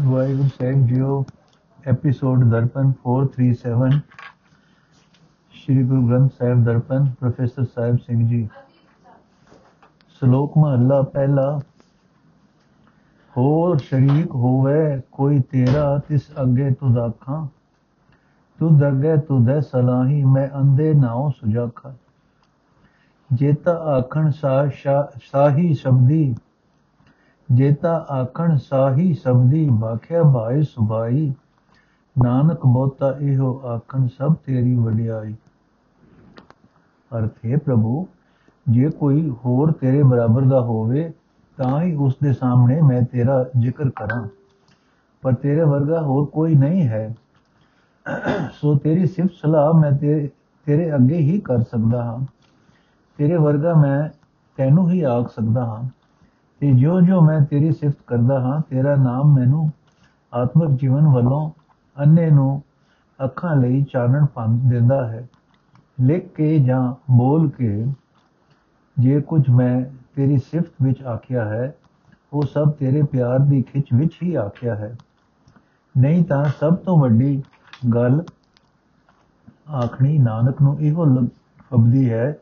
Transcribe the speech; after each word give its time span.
ਵਾਹਿਗੁਰੂ 0.00 0.48
ਸਾਹਿਬ 0.48 0.86
ਜੀਓ 0.86 1.24
episode 1.86 2.42
Darpan 2.44 2.90
437 3.04 4.00
Shri 5.54 5.82
Guru 5.82 6.08
Granth 6.08 6.32
Sahib 6.38 6.64
Darpan, 6.64 7.04
professor 7.20 7.64
Sahib 7.64 7.96
Singh 7.96 8.26
ji. 8.28 8.48
ਸ਼ਲੋਕ 10.18 10.58
ਮਹਲਾ 10.58 11.00
ਪਹਿਲਾ, 11.02 11.58
ਹੋਰ 13.36 13.78
ਸ਼ਰੀਕ 13.78 14.34
ਹੋਵੇ 14.34 15.00
ਕੋਈ 15.12 15.40
ਤੇਰਾ, 15.50 15.98
ਤਿਸ 15.98 16.30
ਅੱਗੇ 16.42 16.70
ਤੁਧ 16.70 16.98
ਆਖਾਂ। 16.98 17.46
ਤੁਧ 18.58 18.86
ਅੱਗੇ 18.88 19.16
ਤੁਧੈ 19.18 19.60
ਸਲਾਹੀ, 19.60 20.22
ਮੈਂ 20.24 20.48
ਅੰਦੇ 20.60 20.92
ਨਾਉ 20.94 21.30
ਸੁਜਾਖਾ। 21.30 21.94
ਜੇਤਾ 23.32 23.72
ਆਖਣ 23.72 24.30
ਸਾਹੀ 24.30 25.74
ਸ਼ਬਦੀ 25.74 26.34
ਜੇਤਾ 27.52 28.06
ਆਖਣ, 28.10 28.56
ਸਾਹੀ 28.56 29.14
ਸ਼ਬਦੀ 29.14 29.68
ਬਾਖਿਆ 29.70 30.22
ਭਾਏ 30.22 30.62
ਸੁਭਾਈ। 30.62 31.34
ਨਾਨਕ 32.22 32.66
ਬੋਤਾ 32.66 33.16
ਇਹੋ 33.20 33.60
ਆਖਣ, 33.66 34.06
ਸਭ 34.06 34.34
ਤੇਰੀ 34.34 34.74
ਵਡਿਆਈ। 34.74 35.34
ਅਰਥ 37.18 37.32
ਹੈ 37.46 37.56
ਪ੍ਰਭੂ, 37.56 38.08
ਜੇ 38.68 38.90
ਕੋਈ 38.90 39.30
ਹੋਰ 39.30 39.72
ਤੇਰੇ 39.72 40.02
ਬਰਾਬਰ 40.02 40.42
ਦਾ 40.42 40.60
ਹੋਵੇ, 40.60 41.12
ਤਾਂ 41.56 41.82
ਹੀ 41.82 41.94
ਉਸ 41.94 42.16
ਦੇ 42.22 42.32
ਸਾਹਮਣੇ 42.32 42.82
ਮੈਂ 42.82 43.02
ਤੇਰਾ 43.02 43.44
ਜ਼ਿਕਰ 43.58 43.90
ਕਰਾਂ। 43.90 44.28
ਪਰ 45.22 45.34
ਤੇਰੇ 45.34 45.64
ਵਰਗਾ 45.64 46.02
ਹੋਰ 46.02 46.24
ਕੋਈ 46.24 46.54
ਨਹੀਂ 46.54 46.88
ਹੈ। 46.88 47.14
ਸੋ 48.52 48.78
ਤੇਰੀ 48.78 49.06
ਸਿਫਤ 49.06 49.30
ਸਲਾਹ 49.30 49.72
ਮੈਂ 49.72 49.92
ਤੇਰੇ 50.64 50.94
ਅੱਗੇ 50.94 51.16
ਹੀ 51.16 51.40
ਕਰ 51.40 51.62
ਸਕਦਾ 51.62 52.04
ਹਾਂ। 52.04 52.18
ਤੇਰੇ 53.16 53.36
ਵਰਗਾ 53.36 53.74
ਮੈਂ 53.74 54.08
ਤੈਨੂੰ 54.56 54.90
ਹੀ 54.90 55.02
ਆਖ 55.02 55.30
ਸਕਦਾ 55.30 55.64
ਹਾਂ। 55.64 55.95
ਤੇ 56.60 56.72
ਜੋ 56.72 57.00
ਜੋ 57.00 57.20
ਮੈਂ 57.20 57.40
ਤੇਰੀ 57.40 57.72
ਸਿਫਤ 57.72 57.96
ਕਰਦਾ 58.06 58.40
ਹਾਂ, 58.40 58.60
ਤੇਰਾ 58.70 58.96
ਨਾਮ 58.96 59.34
ਮੈਨੂੰ 59.34 59.70
ਆਤਮਿਕ 60.34 60.80
ਜੀਵਨ 60.80 61.08
ਵੱਲੋਂ 61.08 61.50
ਅੰਨੇ 62.00 62.30
ਨੂੰ 62.30 62.62
ਅੱਖਾਂ 63.24 63.56
ਲਈ 63.56 63.82
ਚਾਨਣ 63.82 64.26
ਪੰਨ 64.26 64.68
ਦਿੰਦਾ 64.68 65.08
ਹੈ। 65.08 65.28
ਲਿਖ 66.00 66.34
ਕੇ 66.34 66.58
ਜਾਂ 66.58 66.94
ਬੋਲ 67.10 67.50
ਕੇ 67.50 67.86
ਜੇ 68.98 69.20
ਕੁਝ 69.20 69.50
ਮੈਂ 69.50 69.84
ਤੇਰੀ 70.14 70.38
ਸਿਫਤ 70.38 70.72
ਵਿੱਚ 70.82 71.02
ਆਖਿਆ 71.02 71.44
ਹੈ, 71.44 71.74
ਉਹ 72.32 72.42
ਸਭ 72.42 72.70
ਤੇਰੇ 72.70 73.02
ਪਿਆਰ 73.02 73.38
ਦੀ 73.38 73.62
ਖਿੱਚ 73.62 73.86
ਵਿੱਚ 73.94 74.18
ਹੀ 74.22 74.34
ਆਖਿਆ 74.34 74.74
ਹੈ। 74.74 74.96
ਨਹੀਂ 75.98 76.24
ਤਾਂ 76.24 76.44
ਸਭ 76.44 76.74
ਤੋਂ 76.74 76.98
ਵੱਡੀ 76.98 77.42
ਗੱਲ 77.94 78.22
ਆਖਣੀ 79.70 80.18
ਨਾਨਕ 80.18 80.62
ਨੂੰ 80.62 80.80
ਇਹੋ 80.80 81.26
ਫਬਦੀ 81.58 82.12
ਹੈ 82.12 82.32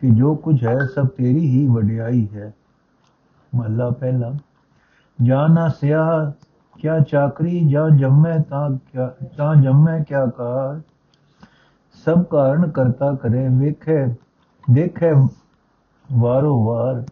ਕਿ 0.00 0.10
ਜੋ 0.10 0.34
ਕੁਝ 0.34 0.64
ਹੈ, 0.66 0.78
ਸਭ 0.94 1.06
ਤੇਰੀ 1.06 1.46
ਹੀ 1.46 1.66
ਵਡਿਆਈ 1.66 2.28
ਹੈ। 2.34 2.54
ਮਹਲਾ 3.54 3.90
ਪਹਿਲਾ। 3.90 4.32
ਜਾਂ 5.22 5.48
ਨਾ 5.48 5.68
ਸਿਆ, 5.68 6.32
ਕਿਆ 6.80 7.00
ਚਾਕਰੀ, 7.00 7.68
ਜਾਂ 7.68 7.90
ਜੰਮੈ 7.90 8.38
ਤਾਂ 8.38 8.70
ਕਿਆ, 8.70 9.12
ਤਾਂ 9.36 9.56
ਜੰਮੈ 9.56 10.02
ਕਿਆ 10.02 10.26
ਕਾਰ। 10.26 10.80
ਸਭ 12.04 12.22
ਕਾਰਨ 12.22 12.70
ਕਰਤਾ 12.70 13.12
ਕਰੇ, 13.12 13.48
ਵੇਖੇ, 13.48 14.14
ਦੇਖੇ 14.70 15.12
ਵਾਰੋ 16.12 16.64
ਵਾਰ। 16.64 17.04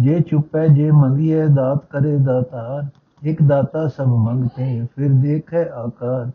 ਜੇ 0.00 0.20
ਚੁੱਪੈ, 0.20 0.66
ਜੇ 0.66 0.90
ਮੰਗੀਏ 0.90 1.46
ਦਾਤ 1.46 1.84
ਕਰੇ 1.90 2.16
ਦਾਤਾਰ। 2.16 2.88
ਇੱਕ 3.22 3.42
ਦਾਤਾ 3.42 3.88
ਸਭ 3.88 4.04
ਮੰਗਤੇ, 4.04 4.86
ਫਿਰ 4.96 5.12
ਦੇਖੇ 5.12 5.68
ਆਕਾਰ। 5.68 6.30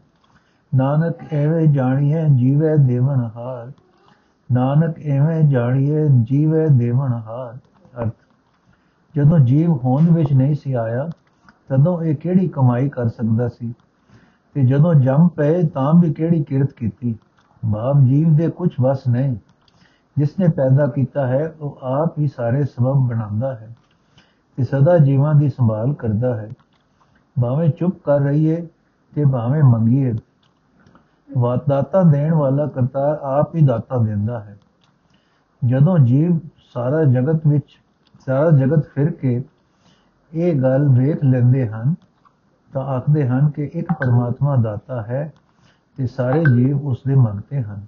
ਨਾਨਕ 0.75 1.33
ਐਵੇਂ 1.33 1.67
ਜਾਣੀਏ 1.67 2.25
ਜੀਵੇ 2.35 2.77
ਦੇਵਨ 2.77 3.29
ਹਾਰ। 3.35 3.71
ਨਾਨਕ 4.51 4.99
ਐਵੇਂ 4.99 5.43
ਜਾਣੀਏ 5.43 6.07
ਜੀਵੇ 6.23 6.67
ਦੇਵਨ 6.67 7.13
ਹਾਰ। 7.13 7.57
ਅਰਥ 8.03 8.22
ਜਦੋਂ 9.17 9.39
ਜੀਵ 9.39 9.71
ਹੋਂਦ 9.71 10.09
ਵਿੱਚ 10.09 10.33
ਨਹੀਂ 10.33 10.55
ਸੀ 10.55 10.73
ਆਇਆ, 10.73 11.09
ਤਦੋਂ 11.67 12.03
ਇਹ 12.03 12.15
ਕਿਹੜੀ 12.15 12.47
ਕਮਾਈ 12.47 12.89
ਕਰ 12.89 13.07
ਸਕਦਾ 13.07 13.47
ਸੀ? 13.47 13.73
ਤੇ 14.53 14.61
ਜਦੋਂ 14.61 14.93
ਜੰਮ 14.93 15.27
ਪਏ 15.27 15.63
ਤਾਂ 15.63 15.93
ਵੀ 15.99 16.13
ਕਿਹੜੀ 16.13 16.43
ਕਿਰਤ 16.43 16.71
ਕੀਤੀ? 16.71 17.15
ਬਾਪ 17.65 17.97
ਜੀਵ 18.05 18.35
ਦੇ 18.35 18.49
ਕੁਝ 18.49 18.69
ਵਸ 18.81 19.07
ਨਹੀਂ। 19.07 19.35
ਜਿਸ 20.17 20.39
ਨੇ 20.39 20.47
ਪੈਦਾ 20.47 20.87
ਕੀਤਾ 20.87 21.27
ਹੈ, 21.27 21.55
ਉਹ 21.61 21.79
ਆਪ 21.83 22.19
ਹੀ 22.19 22.27
ਸਾਰੇ 22.27 22.63
ਸਬਬ 22.63 23.07
ਬਣਾਉਂਦਾ 23.07 23.55
ਹੈ 23.55 23.75
ਤੇ 24.57 24.63
ਸਦਾ 24.63 24.97
ਜੀਵਾਂ 24.97 25.35
ਦੀ 25.35 25.49
ਸੰਭਾਲ 25.49 25.93
ਕਰਦਾ 25.93 26.35
ਹੈ। 26.35 26.49
ਭਾਵੇਂ 27.41 27.69
ਚੁੱਪ 27.69 27.95
ਕਰ 28.03 28.19
ਰਹੀਏ 28.19 28.67
ਤੇ 29.15 29.25
ਭਾਵੇਂ 29.25 29.63
ਮੰਗੀਏ। 29.63 30.13
ਵਾਤਾਤਾ 31.37 32.03
ਦੇਣ 32.03 32.33
ਵਾਲਾ 32.33 32.65
ਕਰਤਾਰ 32.65 33.19
ਆਪ 33.21 33.55
ਹੀ 33.55 33.65
ਦਾਤਾ 33.65 33.97
ਦਿੰਦਾ 33.97 34.39
ਹੈ। 34.39 34.59
ਜਦੋਂ 35.65 35.99
ਜੀਵ 35.99 36.39
ਸਾਰਾ 36.73 37.03
ਜਗਤ 37.03 37.47
ਵਿੱਚ 37.47 37.82
ਸਾਰਾ 38.25 38.51
ਜਗਤ 38.51 38.87
ਫਿਰ 38.95 39.11
ਕੇ 39.11 39.43
ਇਹ 40.33 40.61
ਗੱਲ 40.61 40.89
ਵੇਖ 40.89 41.23
ਲੈਂਦੇ 41.23 41.67
ਹਨ, 41.67 41.95
ਤਾਂ 42.73 42.81
ਆਖਦੇ 42.81 43.27
ਹਨ 43.27 43.49
ਕਿ 43.49 43.71
ਇੱਕ 43.73 43.93
ਪਰਮਾਤਮਾ 43.93 44.55
ਦਾਤਾ 44.55 45.01
ਹੈ 45.01 45.33
ਤੇ 45.97 46.07
ਸਾਰੇ 46.07 46.43
ਜੀਵ 46.55 46.81
ਉਸ 46.81 46.97
ਦੇ 47.07 47.15
ਮੰਗਤੇ 47.15 47.61
ਹਨ। 47.61 47.81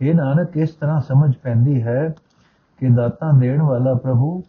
ਇਹ 0.00 0.14
ਨਾਨਕ, 0.14 0.56
ਇਸ 0.56 0.70
ਤਰ੍ਹਾਂ 0.70 1.00
ਸਮਝ 1.00 1.34
ਪੈਂਦੀ 1.34 1.82
ਹੈ 1.82 2.14
ਕਿ 2.78 2.88
ਦਾਤਾ 2.88 3.32
ਦੇਣ 3.32 3.62
ਵਾਲਾ 3.62 3.94
ਪ੍ਰਭੂ 3.94 4.42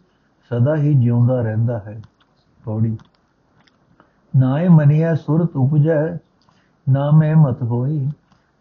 ਸਦਾ 0.48 0.76
ਹੀ 0.76 0.94
ਜਿਉਂਦਾ 0.94 1.40
ਰਹਿੰਦਾ 1.40 1.78
ਹੈ। 1.78 2.02
ਪੌੜੀ। 2.64 2.98
ਨਾਏ 4.36 4.68
ਮਨੀਆ 4.68 5.14
ਸੁਰਤ 5.14 5.56
ਉਪਜੈ, 5.56 6.18
ਨਾਮੇ 6.88 7.34
ਮਤ 7.34 7.62
ਹੋਈ। 7.62 8.10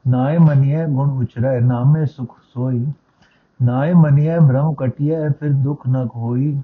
ਨਾਏ 0.07 0.37
ਮਨੀਏ 0.37 0.85
ਗੁਣ 0.85 1.09
ਉਚਰੈ 1.09 1.59
ਨਾਮੇ 1.59 2.05
ਸੁਖ 2.05 2.37
ਸੋਈ। 2.53 2.87
ਨਾਏ 3.61 3.93
ਮਨੀਏ 3.93 4.39
ਭ੍ਰਮ 4.39 4.73
ਕਟਿਐ, 4.73 5.29
ਫਿਰ 5.29 5.53
ਦੁਖ 5.53 5.87
ਨ 5.87 6.07
ਹੋਈ 6.15 6.61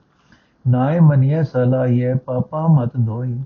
ਨਾਏ 0.68 1.00
ਮਨੀਏ 1.00 1.44
ਸਲਾਈਐ 1.44 2.16
ਪਾਪਾ 2.16 2.68
ਮਤ 2.68 2.92
ਧੋਈ। 3.06 3.44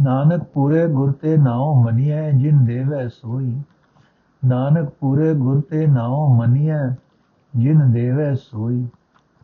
ਨਾਨਕ 0.00 0.42
ਪੂਰੇ 0.42 0.86
ਗੁਰ 0.86 1.12
ਤੇ 1.12 1.36
ਨਾਉ 1.36 1.82
ਮਨੀਐ, 1.82 2.30
ਜਿਨ 2.30 2.64
ਦੇਵੈ 2.64 3.08
ਸੋਈ। 3.08 3.60
ਨਾਨਕ 4.46 4.88
ਪੂਰੇ 5.00 5.34
ਗੁਰ 5.34 5.60
ਤੇ 5.60 5.86
ਨਾਉ 5.86 6.34
ਮਨੀਐ, 6.34 6.88
ਜਿਨ 7.56 7.92
ਦੇਵੈ 7.92 8.34
ਸੋਈ। 8.34 8.86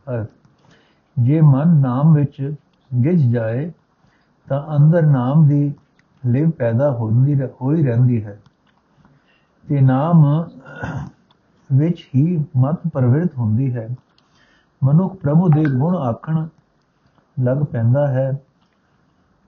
ਅਰਥ 0.09 0.29
ਜੇ 1.19 1.41
ਮਨ 1.41 1.67
ਨਾਮ 1.67 2.13
ਵਿੱਚ 2.13 2.53
ਗਿਜ 3.03 3.33
ਜਾਏ, 3.33 3.71
ਤਾਂ 4.47 4.77
ਅੰਦਰ 4.77 5.05
ਨਾਮ 5.05 5.47
ਦੀ 5.47 5.73
ਲਿਵ 6.25 6.49
ਪੈਦਾ 6.49 6.91
ਹੁੰਦੀ 6.91 7.41
ਹੋਈ 7.61 7.83
ਰਹਿੰਦੀ 7.83 8.23
ਹੈ। 8.25 8.39
ਤੇ 9.69 9.81
ਨਾਮ 9.81 10.45
ਵਿੱਚ 11.73 12.09
ਹੀ 12.15 12.45
ਮਤ 12.57 12.79
ਪ੍ਰਵਿਰਤ 12.93 13.37
ਹੁੰਦੀ 13.37 13.75
ਹੈ। 13.75 13.89
ਮਨੁੱਖ 14.83 15.15
ਪ੍ਰਭੂ 15.15 15.49
ਦੇ 15.49 15.65
ਗੁਣ 15.65 15.95
ਆਖਣ 15.95 16.47
ਲੱਗ 17.39 17.57
ਪੈਂਦਾ 17.57 18.07
ਹੈ 18.07 18.41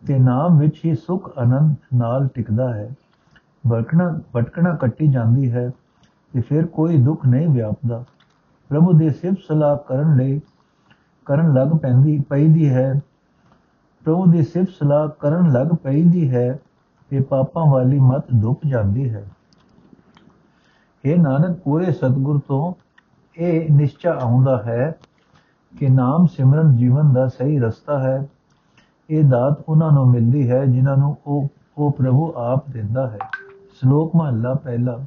ਤੇ 0.08 0.20
ਨਾਮ 0.20 0.60
ਵਿੱਚ 0.60 0.82
ਹੀ 0.86 0.96
ਸੁਖ 0.96 1.38
ਆਨੰਦ 1.38 1.76
ਨਾਲ 1.94 2.28
ਟਿਕਦਾ 2.28 2.74
ਹੈ। 2.74 2.90
ਭਟਕਣਾ 3.72 4.20
ਭਟਕਣਾ 4.36 4.76
ਕੱਟੀ 4.76 5.08
ਜਾਂਦੀ 5.08 5.52
ਹੈ 5.52 5.72
ਤੇ 6.34 6.42
ਫਿਰ 6.42 6.66
ਕੋਈ 6.66 6.98
ਦੁੱਖ 6.98 7.26
ਨਹੀਂ 7.26 7.48
ਵਿਆਪਦਾ। 7.50 8.04
ਪ੍ਰਭੂ 8.70 8.94
ਦੇ 8.94 9.10
ਸਿਫਤ 9.10 9.38
ਸਲਾਹ 9.48 9.78
ਕਰਨ 9.78 10.18
ਲਈ, 10.18 10.42
ਕਰਨ 11.26 11.54
ਲੱਗ 11.54 11.68
ਪੈਂਦੀ 11.68 12.20
ਪਈਦੀ 12.20 12.70
ਹੈ। 12.70 13.02
ਪ੍ਰਭੂ 14.06 14.26
ਦੀ 14.26 14.44
ਸਿਫਤ 14.44 14.70
ਸਲਾਹ 14.70 15.10
ਕਰਨ 15.10 15.52
ਲੱਗ 15.52 15.68
ਪੈਂਦੀ 15.68 16.32
ਹੈ 16.32 16.60
ਤੇ 17.10 17.20
ਪਾਪਾਂ 17.20 17.66
ਵਾਲੀ 17.72 18.00
ਮਤ 18.00 18.26
ਡੁੱਬ 18.36 18.70
ਜਾਂਦੀ 18.70 19.14
ਹੈ। 19.14 19.26
ਇਹ 21.07 21.19
ਨਾਨਕ, 21.19 21.59
ਪੂਰੇ 21.59 21.91
ਸਤਗੁਰ 21.91 22.40
ਤੋਂ 22.47 22.73
ਇਹ 23.38 23.72
ਨਿਸ਼ਚਾ 23.72 24.12
ਆਉਂਦਾ 24.22 24.62
ਹੈ 24.66 24.95
ਕਿ 25.79 25.90
ਨਾਮ 25.90 26.25
ਸਿਮਰਨ 26.25 26.75
ਜੀਵਨ 26.75 27.13
ਦਾ 27.13 27.28
ਸਹੀ 27.28 27.59
ਰਸਤਾ 27.59 28.00
ਹੈ। 28.00 28.28
ਇਹ 29.09 29.23
ਦਾਤ 29.23 29.63
ਉਹਨਾਂ 29.69 29.91
ਨੂੰ 29.91 30.12
ਮਿਲਦੀ 30.12 30.51
ਹੈ 30.51 30.66
ਜਿਨ੍ਹਾਂ 30.66 30.97
ਨੂੰ 30.97 31.18
ਉਹ 31.28 31.47
ਉਹ 31.78 31.91
ਪ੍ਰਭੂ 31.91 32.34
ਆਪ 32.38 32.69
ਦਿੰਦਾ 32.69 33.09
ਹੈ। 33.09 33.18
ਸ਼ਲੋਕ 33.73 34.16
ਮਹਲਾ 34.16 34.53
ਪਹਿਲਾ। 34.53 35.00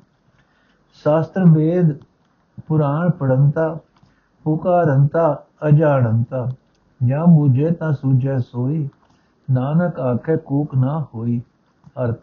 ਸ਼ਾਸਤਰ 0.93 1.45
ਵੇਦ, 1.45 1.97
ਪੁਰਾਣ 2.67 3.11
ਪੜੰਤਾ 3.11 3.79
ਪੁਕਾਰੰਤਾ, 4.45 5.45
ਅਜਾਣੰਤਾ। 5.69 6.49
ਜਾਂ 7.07 7.27
ਬੂਝੇ 7.27 7.71
ਤਾਂ 7.71 7.93
ਸੂਝੈ 7.93 8.39
ਸੋਈ, 8.39 8.89
ਨਾਨਕ 9.51 10.01
ਆਖੇ 10.01 10.37
ਕੂਕ 10.37 10.75
ਨਾ 10.75 11.07
ਹੋਈ। 11.15 11.43
ਅਰਥ 12.05 12.17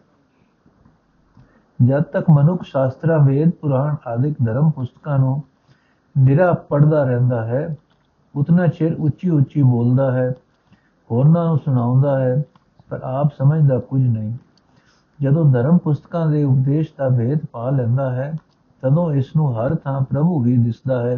ਜਦ 1.86 2.02
ਤੱਕ 2.02 2.30
ਮਨੁੱਖ 2.30 2.62
ਸ਼ਾਸਤਰਾਂ, 2.62 3.18
ਵੇਦ, 3.18 3.50
ਪੁਰਾਣ 3.50 3.96
ਆਦਿਕ 4.06 4.36
ਧਰਮ 4.44 4.70
ਪੁਸਤਕਾਂ 4.70 5.18
ਨੂੰ 5.18 5.42
ਨਿਰਾ 6.18 6.52
ਪੜਦਾ 6.52 7.04
ਰਹਿੰਦਾ 7.04 7.44
ਹੈ, 7.46 7.76
ਉਤਨਾ 8.36 8.66
ਚਿਰ 8.66 8.96
ਉੱਚੀ 8.98 9.30
ਉੱਚੀ 9.30 9.62
ਬੋਲਦਾ 9.62 10.12
ਹੈ, 10.12 10.34
ਹੋਰਨਾਂ 11.10 11.44
ਨੂੰ 11.44 11.58
ਸੁਣਾਉਂਦਾ 11.58 12.20
ਹੈ, 12.20 12.42
ਪਰ 12.88 13.00
ਆਪ 13.02 13.28
ਸਮਝਦਾ 13.38 13.78
ਕੁਝ 13.78 14.02
ਨਹੀਂ। 14.02 14.36
ਜਦੋਂ 15.22 15.52
ਧਰਮ 15.52 15.78
ਪੁਸਤਕਾਂ 15.78 16.26
ਦੇ 16.26 16.44
ਉਪਦੇਸ਼ 16.44 16.88
ਦਾ 16.98 17.08
ਭੇਦ 17.08 17.38
ਪਾ 17.52 17.70
ਲੈਂਦਾ 17.70 18.12
ਹੈ, 18.12 18.32
ਤਦੋਂ 18.82 19.12
ਇਸ 19.12 19.36
ਨੂੰ 19.36 19.52
ਹਰ 19.54 19.74
ਥਾਂ 19.74 20.00
ਪ੍ਰਭੂ 20.00 20.44
ਹੀ 20.46 20.56
ਦਿਸਦਾ 20.56 21.02
ਹੈ 21.02 21.16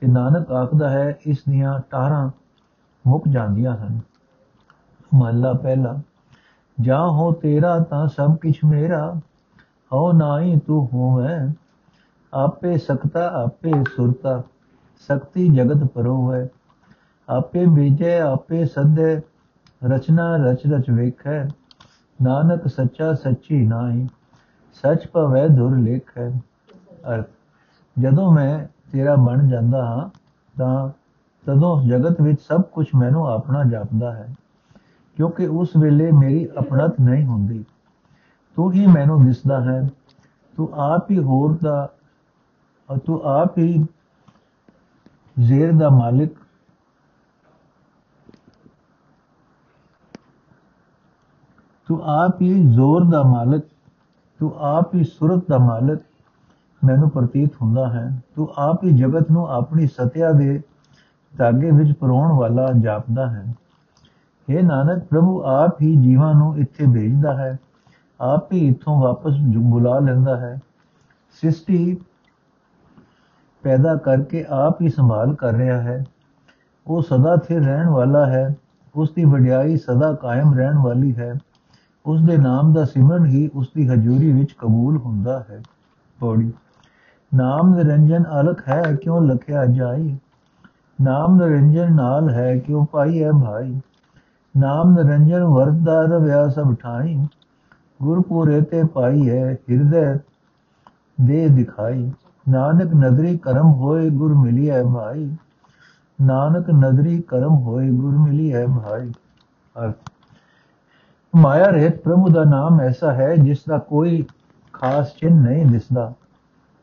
ਕਿ 0.00 0.06
ਨਾਨਕ 0.06 0.52
ਆਖਦਾ 0.52 0.90
ਹੈ, 0.90 1.18
ਇਸ 1.26 1.38
ਦੀਆਂ 1.48 1.80
ਟਾਰਾਂ 1.90 2.30
ਮੁੱਕ 3.06 3.28
ਜਾਂਦੀਆਂ 3.28 3.76
ਹਨ। 3.76 4.00
ਮਹਲਾ 5.14 5.52
ਪਹਿਲਾ, 5.52 5.98
ਜਾ 6.80 7.06
ਹੋ 7.06 7.32
ਤੇਰਾ 7.32 7.78
ਤਾਂ 7.78 8.08
ਸਭ 8.08 8.36
ਕੁਝ 8.36 8.54
ਮੇਰਾ 8.64 9.14
ਹੋ 9.94 10.12
ਨਾਹੀ 10.12 10.58
ਤੂੰ 10.66 10.88
ਹੋਵੇਂ, 10.92 11.54
ਆਪੇ 12.32 12.76
ਸਕਤਾ, 12.78 13.26
ਆਪੇ 13.44 13.72
ਸੁਰਤਾ, 13.96 14.42
ਸ਼ਕਤੀ 15.08 15.48
ਜਗਤ 15.48 15.84
ਪਰੋਵੇ। 15.84 16.48
ਆਪੇ 17.28 17.64
ਬੀਜੇ, 17.66 18.18
ਆਪੇ 18.20 18.64
ਸਦੇ, 18.64 19.20
ਰਚਨਾ 19.84 20.36
ਰਚ 20.36 20.66
ਰਚ 20.66 20.90
ਵੇਖੈ। 20.90 21.44
ਨਾਨਕ 22.22 22.66
ਸੱਚਾ 22.68 23.12
ਸੱਚੀ 23.14 23.66
ਨਾਹੀ, 23.66 24.08
ਸੱਚ 24.82 25.06
ਭਵੈ 25.12 25.46
ਧੁਰ 25.48 25.76
ਲੇਖ। 25.76 26.18
ਹੈ 26.18 26.28
ਅਰਥ, 27.14 27.26
ਜਦੋਂ 27.98 28.32
ਮੈਂ 28.32 28.66
ਤੇਰਾ 28.92 29.14
ਬਣ 29.16 29.48
ਜਾਂਦਾ 29.48 29.84
ਹਾਂ, 29.84 30.08
ਤਾਂ 30.58 30.88
ਤਦੋਂ 31.46 31.82
ਜਗਤ 31.82 32.20
ਵਿੱਚ 32.20 32.40
ਸਭ 32.40 32.62
ਕੁਝ 32.62 32.86
ਮੈਨੂੰ 32.94 33.26
ਆਪਣਾ 33.28 33.64
ਜਾਪਦਾ 33.64 34.12
ਹੈ, 34.12 34.28
ਕਿਉਂਕਿ 35.16 35.46
ਉਸ 35.46 35.76
ਵੇਲੇ 35.76 36.10
ਮੇਰੀ 36.12 36.48
ਆਪਣਤ 36.56 37.00
ਨਹੀਂ 37.00 37.24
ਹੁੰਦੀ। 37.26 37.64
ਤੂੰ 38.56 38.72
ਹੀ 38.72 38.86
ਮੈਨੂੰ 38.86 39.24
ਦਿਸਦਾ 39.24 39.64
ਹੈ। 39.64 39.90
ਤੂੰ 40.56 40.72
ਆਪ 40.74 41.10
ਹੀ 41.10 41.18
ਹੋਰ 41.18 41.58
ਦਾ, 41.62 41.88
ਤੂੰ 43.06 43.22
ਆਪ 43.22 43.58
ਹੀ 43.58 43.86
ਜ਼ੇਰ 45.38 45.72
ਦਾ 45.72 45.88
ਮਾਲਿਕ। 45.88 46.32
ਤੂੰ 51.86 52.02
ਆਪ 52.04 52.42
ਹੀ 52.42 52.72
ਜ਼ੋਰ 52.72 53.04
ਦਾ 53.04 53.22
ਮਾਲਕ। 53.22 53.64
ਤੂੰ 54.38 54.54
ਆਪ 54.58 54.94
ਹੀ 54.94 55.04
ਸੁਰਤ 55.04 55.44
ਦਾ 55.48 55.58
ਮਾਲਕ। 55.58 56.02
ਮੈਨੂੰ 56.84 57.10
ਪ੍ਰਤੀਤ 57.10 57.50
ਹੁੰਦਾ 57.62 57.88
ਹੈ। 57.92 58.22
ਤੂੰ 58.34 58.48
ਆਪ 58.56 58.84
ਹੀ 58.84 58.96
ਜਗਤ 58.96 59.30
ਨੂੰ 59.30 59.48
ਆਪਣੀ 59.48 59.86
ਸਤਿਆ 59.86 60.32
ਦੇ 60.32 60.62
ਧਾਗੇ 61.38 61.70
ਵਿੱਚ 61.70 61.98
ਪਰੋਣ 61.98 62.32
ਵਾਲਾ 62.32 62.72
ਜਾਪਦਾ 62.80 63.30
ਹੈ। 63.30 63.54
हे 64.50 64.66
ਨਾਨਕ, 64.66 65.04
ਪ੍ਰਭੂ 65.04 65.42
ਆਪ 65.42 65.82
ਹੀ 65.82 65.96
ਜੀਵਾਂ 65.96 66.34
ਨੂੰ 66.34 66.58
ਇੱਥੇ 66.58 66.84
ਭੇਜਦਾ 66.86 67.36
ਹੈ। 67.36 67.58
ਆਪ 68.20 68.52
ਹੀ 68.52 68.68
ਇਥੋਂ 68.68 69.02
ਵਾਪਸ 69.02 69.32
ਬੁਲਾ 69.56 69.98
ਲੈਂਦਾ 69.98 70.36
ਹੈ। 70.36 70.62
ਸ੍ਰਿਸ਼ਟੀ 71.32 71.96
ਪੈਦਾ 73.62 73.96
ਕਰਕੇ 73.96 74.46
ਆਪ 74.50 74.82
ਹੀ 74.82 74.88
ਸੰਭਾਲ 74.88 75.34
ਕਰ 75.34 75.52
ਰਿਹਾ 75.52 75.80
ਹੈ। 75.80 76.04
ਉਹ 76.86 77.02
ਸਦਾ 77.02 77.36
ਸਥਿਰ 77.36 77.64
ਰਹਿਣ 77.64 77.88
ਵਾਲਾ 77.88 78.26
ਹੈ। 78.26 78.56
ਉਸ 78.94 79.10
ਦੀ 79.10 79.24
ਵਡਿਆਈ 79.24 79.76
ਸਦਾ 79.76 80.12
ਕਾਇਮ 80.12 80.54
ਰਹਿਣ 80.54 80.78
ਵਾਲੀ 80.78 81.16
ਹੈ। 81.16 81.34
ਉਸ 82.06 82.22
ਦੇ 82.22 82.36
ਨਾਮ 82.36 82.72
ਦਾ 82.72 82.84
ਸਿਮਰਨ 82.84 83.26
ਹੀ 83.26 83.50
ਉਸ 83.54 83.68
ਦੀ 83.76 83.88
ਹਜ਼ੂਰੀ 83.88 84.32
ਵਿੱਚ 84.32 84.52
ਕਬੂਲ 84.52 84.96
ਹੁੰਦਾ 84.96 85.44
ਹੈ। 85.50 85.62
ਪੌੜੀ। 86.20 86.52
ਨਾਮ 87.34 87.74
ਨਿਰੰਜਨ 87.74 88.24
ਅਲਖ 88.40 88.68
ਹੈ, 88.68 88.82
ਕਿਉਂ 89.02 89.22
ਲਖਿਆ 89.22 89.66
ਜਾਈ? 89.66 90.16
ਨਾਮ 91.00 91.36
ਨਿਰੰਜਨ 91.36 91.94
ਨਾਲ 91.94 92.30
ਹੈ, 92.30 92.58
ਕਿਉਂ 92.58 92.86
ਭਾਈ 92.86 93.22
ਹੈ 93.22 93.30
ਭਾਈ? 93.32 93.80
ਨਾਮ 94.56 94.92
ਨਿਰੰਜਨ 94.92 95.44
ਵਰਦਾ 95.44 96.02
ਰਵਿਆ 96.02 96.48
ਸਭ 96.48 96.74
ਠਾਈ। 96.74 97.26
ਗੁਰਪੂਰੇ 98.02 98.60
ਤੇ 98.60 98.84
ਪਾਈ 98.84 99.30
ਹੈ, 99.30 99.56
ਹਿਰਦੇ 99.70 100.18
ਦੇ 101.20 101.48
ਦਿਖਾਈ। 101.48 102.12
ਨਾਨਕ 102.48 102.94
ਨਦਰੀ 102.94 103.38
ਕਰਮ 103.38 103.72
ਹੋਏ 103.72 104.10
ਗੁਰ 104.10 104.34
ਮਿਲੀ 104.34 104.70
ਹੈ 104.70 104.82
ਭਾਈ। 104.84 105.36
ਨਾਨਕ 106.22 106.70
ਨਦਰੀ 106.70 107.22
ਕਰਮ 107.22 107.54
ਹੋਏ 107.54 107.90
ਗੁਰ 107.90 108.18
ਮਿਲੀ 108.18 108.54
ਹੈ 108.54 108.66
ਭਾਈ। 108.66 109.12
ਅਰਥ, 109.84 109.96
ਮਾਇਆ 111.36 111.64
ਰਹਿਤ 111.64 112.02
ਪ੍ਰਭੂ 112.02 112.28
ਦਾ 112.28 112.44
ਨਾਮ 112.44 112.80
ਐਸਾ 112.80 113.12
ਹੈ 113.12 113.36
ਜਿਸ 113.36 113.58
ਦਾ 113.68 113.78
ਕੋਈ 113.78 114.24
ਖਾਸ 114.72 115.14
ਚਿੰਨ 115.16 115.40
ਨਹੀਂ 115.40 115.66
ਦਿਸਦਾ। 115.66 116.12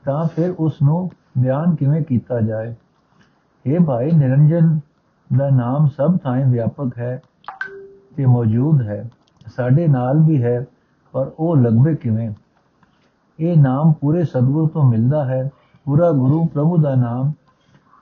ਤਾਂ 0.06 0.28
ਫਿਰ 0.28 0.56
ਉਸ 0.60 0.82
ਨੂੰ 0.82 1.12
ਬਿਆਨ 1.38 1.76
ਕਿਵੇਂ 1.76 2.02
ਕੀਤਾ 2.02 2.40
ਜਾਏ? 2.40 2.76
ਇਹ 3.66 3.80
ਭਾਈ, 3.80 4.12
ਨਿਰੰਜਨ 4.12 4.80
ਦਾ 5.38 5.50
ਨਾਮ 5.50 5.88
ਸਭ 5.88 6.18
ਥਾਂ 6.18 6.46
ਵਿਆਪਕ 6.46 6.98
ਹੈ 6.98 7.22
ਤੇ 8.16 8.26
ਮੌਜੂਦ 8.26 8.82
ਹੈ। 8.82 9.10
ਸਾਡੇ 9.56 9.88
ਨਾਲ 9.88 10.20
ਵੀ 10.20 10.44
ਹੈ। 10.44 10.66
ਪਰ 11.12 11.32
ਉਹ 11.40 11.58
ਲਗਵੇ 11.58 11.96
ਕਿਵੇਂ? 11.96 12.32
ਇਹ 13.40 13.58
ਨਾਮ 13.58 13.94
ਪੂਰੇ 13.94 14.24
ਸਤਗੁਰੂ 14.24 14.68
ਤੋਂ 14.68 14.84
ਮਿਲਦਾ 14.84 15.26
ਹੈ। 15.26 15.50
ਪੂਰਾ 15.86 16.12
ਗੁਰੂ 16.12 16.46
ਪ੍ਰਭੂ 16.46 16.78
ਦਾ 16.78 16.96
ਨਾਮ 16.96 17.32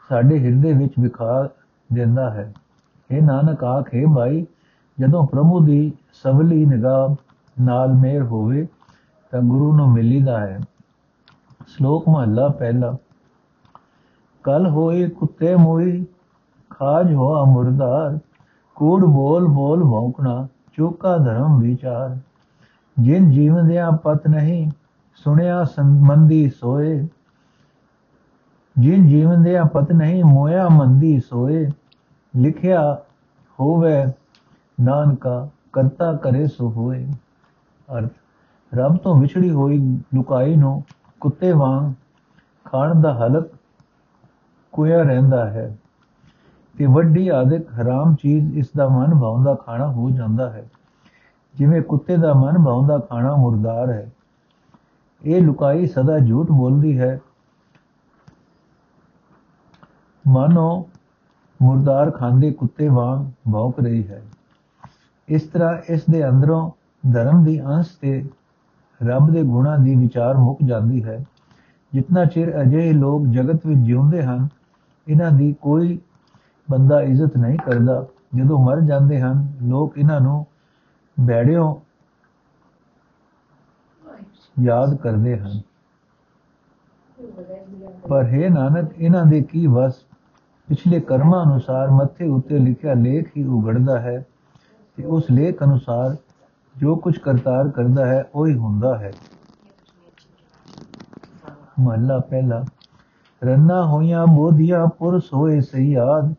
ਸਾਡੇ 0.10 0.40
ਹਿਰਦੇ 0.40 0.74
ਵਿੱਚ 0.74 0.94
ਵਿਖਾ 1.00 1.50
ਦਿੰਦਾ 1.94 2.30
ਹੈ। 2.30 2.54
ਇਹ 3.12 3.22
ਨਾਨਕ 3.22 3.64
ਆਖੇ 3.64 4.06
ਭਾਈ, 4.16 4.46
ਜਦੋਂ 5.00 5.28
ਪ੍ਰਭੂ 5.28 5.60
ਦੀ 5.60 5.94
ਸਵਲੀ 6.14 6.66
ਨਿਗਾਹ 6.66 7.16
ਨਾਲ 7.62 7.94
ਮੇਰ 7.94 8.24
ਹੋਵੇ, 8.24 8.68
ਤਾਂ 9.32 9.42
ਗੁਰੂ 9.42 9.78
ਨੂੰ 9.78 9.92
ਮਿਲੀਦਾ 9.92 10.40
ਹੈ। 10.40 10.60
ਸ਼ਲੋਕ 11.68 12.10
ਮਹਲਾ 12.10 12.48
ਪਹਿਲਾ। 12.48 12.96
ਕਲ 14.44 14.68
ਹੋਏ 14.68 15.10
ਕੁੱਤੇ 15.10 15.56
ਮੋਈ, 15.56 16.06
ਖਾਜ 16.70 17.14
ਹੋਆ 17.14 17.44
ਮੁਰਦਾਰ, 17.44 18.20
ਕੂੜ 18.76 19.06
ਬੋਲ 19.06 19.48
ਬੋਲ 19.48 19.84
ਭੌਂਕਣਾ 19.84 20.48
ਚੋਕਾ 20.74 21.18
ਧਰਮ 21.18 21.60
ਵਿਚਾਰ। 21.60 22.18
ਜਿਨ 23.02 23.32
ਜੀਵਨ 23.32 23.68
ਦਿਆ 23.68 23.92
ਪਤ 23.92 24.28
ਨਹੀਂ, 24.28 24.72
ਸੁਣਿਆ 25.16 25.64
ਸੰਬੰਧੀ 25.64 26.50
ਸੋਏ। 26.50 27.08
ਜਿਨ 28.80 29.08
ਜੀਵਨ 29.08 29.44
ਦਿਆ 29.44 29.64
ਪਤ 29.64 29.92
ਨਹੀਂ, 29.92 30.24
ਮੋਇਆ 30.24 30.70
ਮੰਦੀ 30.70 31.20
ਸੋਏ। 31.20 31.70
ਲਿਖਿਆ 32.36 33.02
ਹੋਵੇ 33.60 34.06
ਨਾਨਕਾ, 34.82 35.50
ਕਰਤਾ 35.74 36.14
ਕਰੇ 36.14 36.48
ਸੋ 36.48 36.70
ਹੋਏ। 36.70 37.08
ਅਰਥ, 37.98 38.12
ਰੱਬ 38.74 38.98
ਤੋਂ 38.98 39.16
ਵਿਛੜੀ 39.16 39.52
ਹੋਈ 39.52 40.00
ਲੁਕਾਈ 40.16 40.56
ਨੂੰ 40.56 40.84
ਕੁੱਤੇ 41.20 41.52
ਵਾਂਗ 41.52 41.94
ਖਾਣ 42.66 43.02
ਦਾ 43.02 43.14
ਹਲਕ 43.14 43.50
ਕੋਇਆ 44.72 45.02
ਰਹਿੰਦਾ 45.02 45.50
ਹੈ। 45.50 45.78
ਤੇ 46.78 46.86
ਵੱਡੀ 46.86 47.28
ਆਦਿਕ 47.28 47.74
ਹਰਾਮ 47.74 48.16
ਚੀਜ਼ 48.16 48.58
ਇਸ 48.58 48.70
ਦਾ 48.78 48.88
ਮਨ 48.88 49.20
ਭਾਉਂਦਾ 49.20 49.56
ਖਾਣਾ 49.56 49.88
ਹੋ 49.88 50.10
ਜਾਂਦਾ 50.10 50.50
ਹੈ। 50.50 50.70
ਜਿਵੇਂ 51.56 51.82
ਕੁੱਤੇ 51.82 52.18
ਦਾ 52.18 52.34
ਮਨ 52.34 52.64
ਭਾਉਂਦਾ 52.64 52.98
ਖਾਣਾ 52.98 53.36
ਮੁਰਦਾਰ 53.36 53.90
ਹੈ। 53.90 54.12
ਇਹ 55.24 55.42
ਲੁਕਾਈ 55.42 55.88
ਸਦਾ 55.88 56.20
ਝੂਠ 56.20 56.48
ਬੋਲਦੀ 56.52 57.00
ਹੈ। 57.00 57.20
ਮਾਨੋ 60.28 60.90
ਮੁਰਦਾਰ 61.62 62.12
ਖਾਂਦੇ 62.12 62.52
ਕੁੱਤੇ 62.52 62.88
ਵਾਂਗ 62.88 63.52
ਭੌਂਕ 63.54 63.80
ਰਹੀ 63.80 64.08
ਹੈ। 64.08 64.24
ਇਸ 65.28 65.42
ਤਰ੍ਹਾਂ 65.42 65.78
ਇਸ 65.90 66.02
ਦੇ 66.10 66.30
ਅੰਦਰੋਂ 66.30 66.72
ਧਰਮ 67.14 67.44
ਦੀ 67.44 67.66
ਅੰਸ਼ 67.66 67.90
ਤੇ 68.02 68.30
ਰੱਬ 69.04 69.32
ਦੇ 69.32 69.44
ਗੁਣਾਂ 69.44 69.80
ਦੀ 69.80 69.96
ਵਿਚਾਰ 69.96 70.38
ਮੁੱਕ 70.38 70.60
ਜਾਂਦੀ 70.66 71.04
ਹੈ। 71.04 71.26
ਜਿੰਨਾ 71.94 72.26
ਚਿਰ 72.26 72.62
ਅਜੇ 72.62 72.94
ਲੋਕ 72.94 73.28
ਜਗਤ 73.28 73.66
ਵਿੱਚ 73.66 73.80
ਜਿਉਂਦੇ 73.80 74.24
ਹਨ, 74.24 74.48
ਇਹਨਾਂ 75.08 75.32
ਦੀ 75.32 75.56
ਕੋਈ 75.62 76.00
ਬੰਦਾ 76.72 77.02
ਇੱਜ਼ਤ 77.02 77.38
ਨਹੀਂ 77.38 77.58
ਕਰਦਾ। 77.58 78.06
ਜਦੋਂ 78.36 78.60
ਮਰ 78.66 78.82
ਜਾਂਦੇ 78.82 79.22
ਹਨ, 79.22 79.54
ਲੋਕ 79.62 79.98
ਇਹਨਾਂ 79.98 80.22
ਨੂੰ 80.22 80.46
ਬੈੜਿਓ 81.20 81.82
ਯਾਦ 84.60 84.96
ਕਰਦੇ 84.96 85.38
ਹਨ। 85.40 85.62
ਪਰ 88.10 88.26
ਹੈ 88.26 88.50
ਨਾਨਕ, 88.50 88.92
ਇਹਨਾਂ 88.98 89.26
ਦੇ 89.26 89.42
ਕੀ 89.42 89.68
ਵਸ? 89.68 89.94
ਪਿਛਲੇ 90.68 91.00
ਕਰਮਾਂ 91.00 91.44
ਅਨੁਸਾਰ 91.46 91.90
ਮੱਥੇ 91.90 92.28
ਉੱਤੇ 92.28 92.60
ਲਿਖਿਆ 92.60 92.94
ਲੇਖ 92.94 93.38
ਹੀ 93.38 93.44
ਉਗੜਦਾ 93.44 94.00
ਹੈ 94.00 94.26
ਤੇ 94.98 95.04
ਉਸ 95.04 95.32
ਲੇਖ 95.32 95.64
ਅਨੁਸਾਰ 95.64 96.16
ਜੋ 96.76 96.96
ਕੁਝ 96.96 97.18
ਕਰਤਾਰ 97.18 97.70
ਕਰਦਾ 97.70 98.06
ਹੈ, 98.06 98.30
ਉਹ 98.36 98.48
ਹੀ 98.48 98.56
ਹੁੰਦਾ 98.56 98.98
ਹੈ। 98.98 99.12
ਮਹਲਾ 101.80 102.20
ਪਹਿਲਾ, 102.20 102.66
ਰੰਨਾ 103.44 103.86
ਹੋਇਆ 103.86 104.26
ਬੋਧੀਆਂ 104.26 104.88
ਪੁਰਸ 104.88 105.34
ਹੋਏ 105.34 105.62
ਸਈਆਦ 105.62 106.34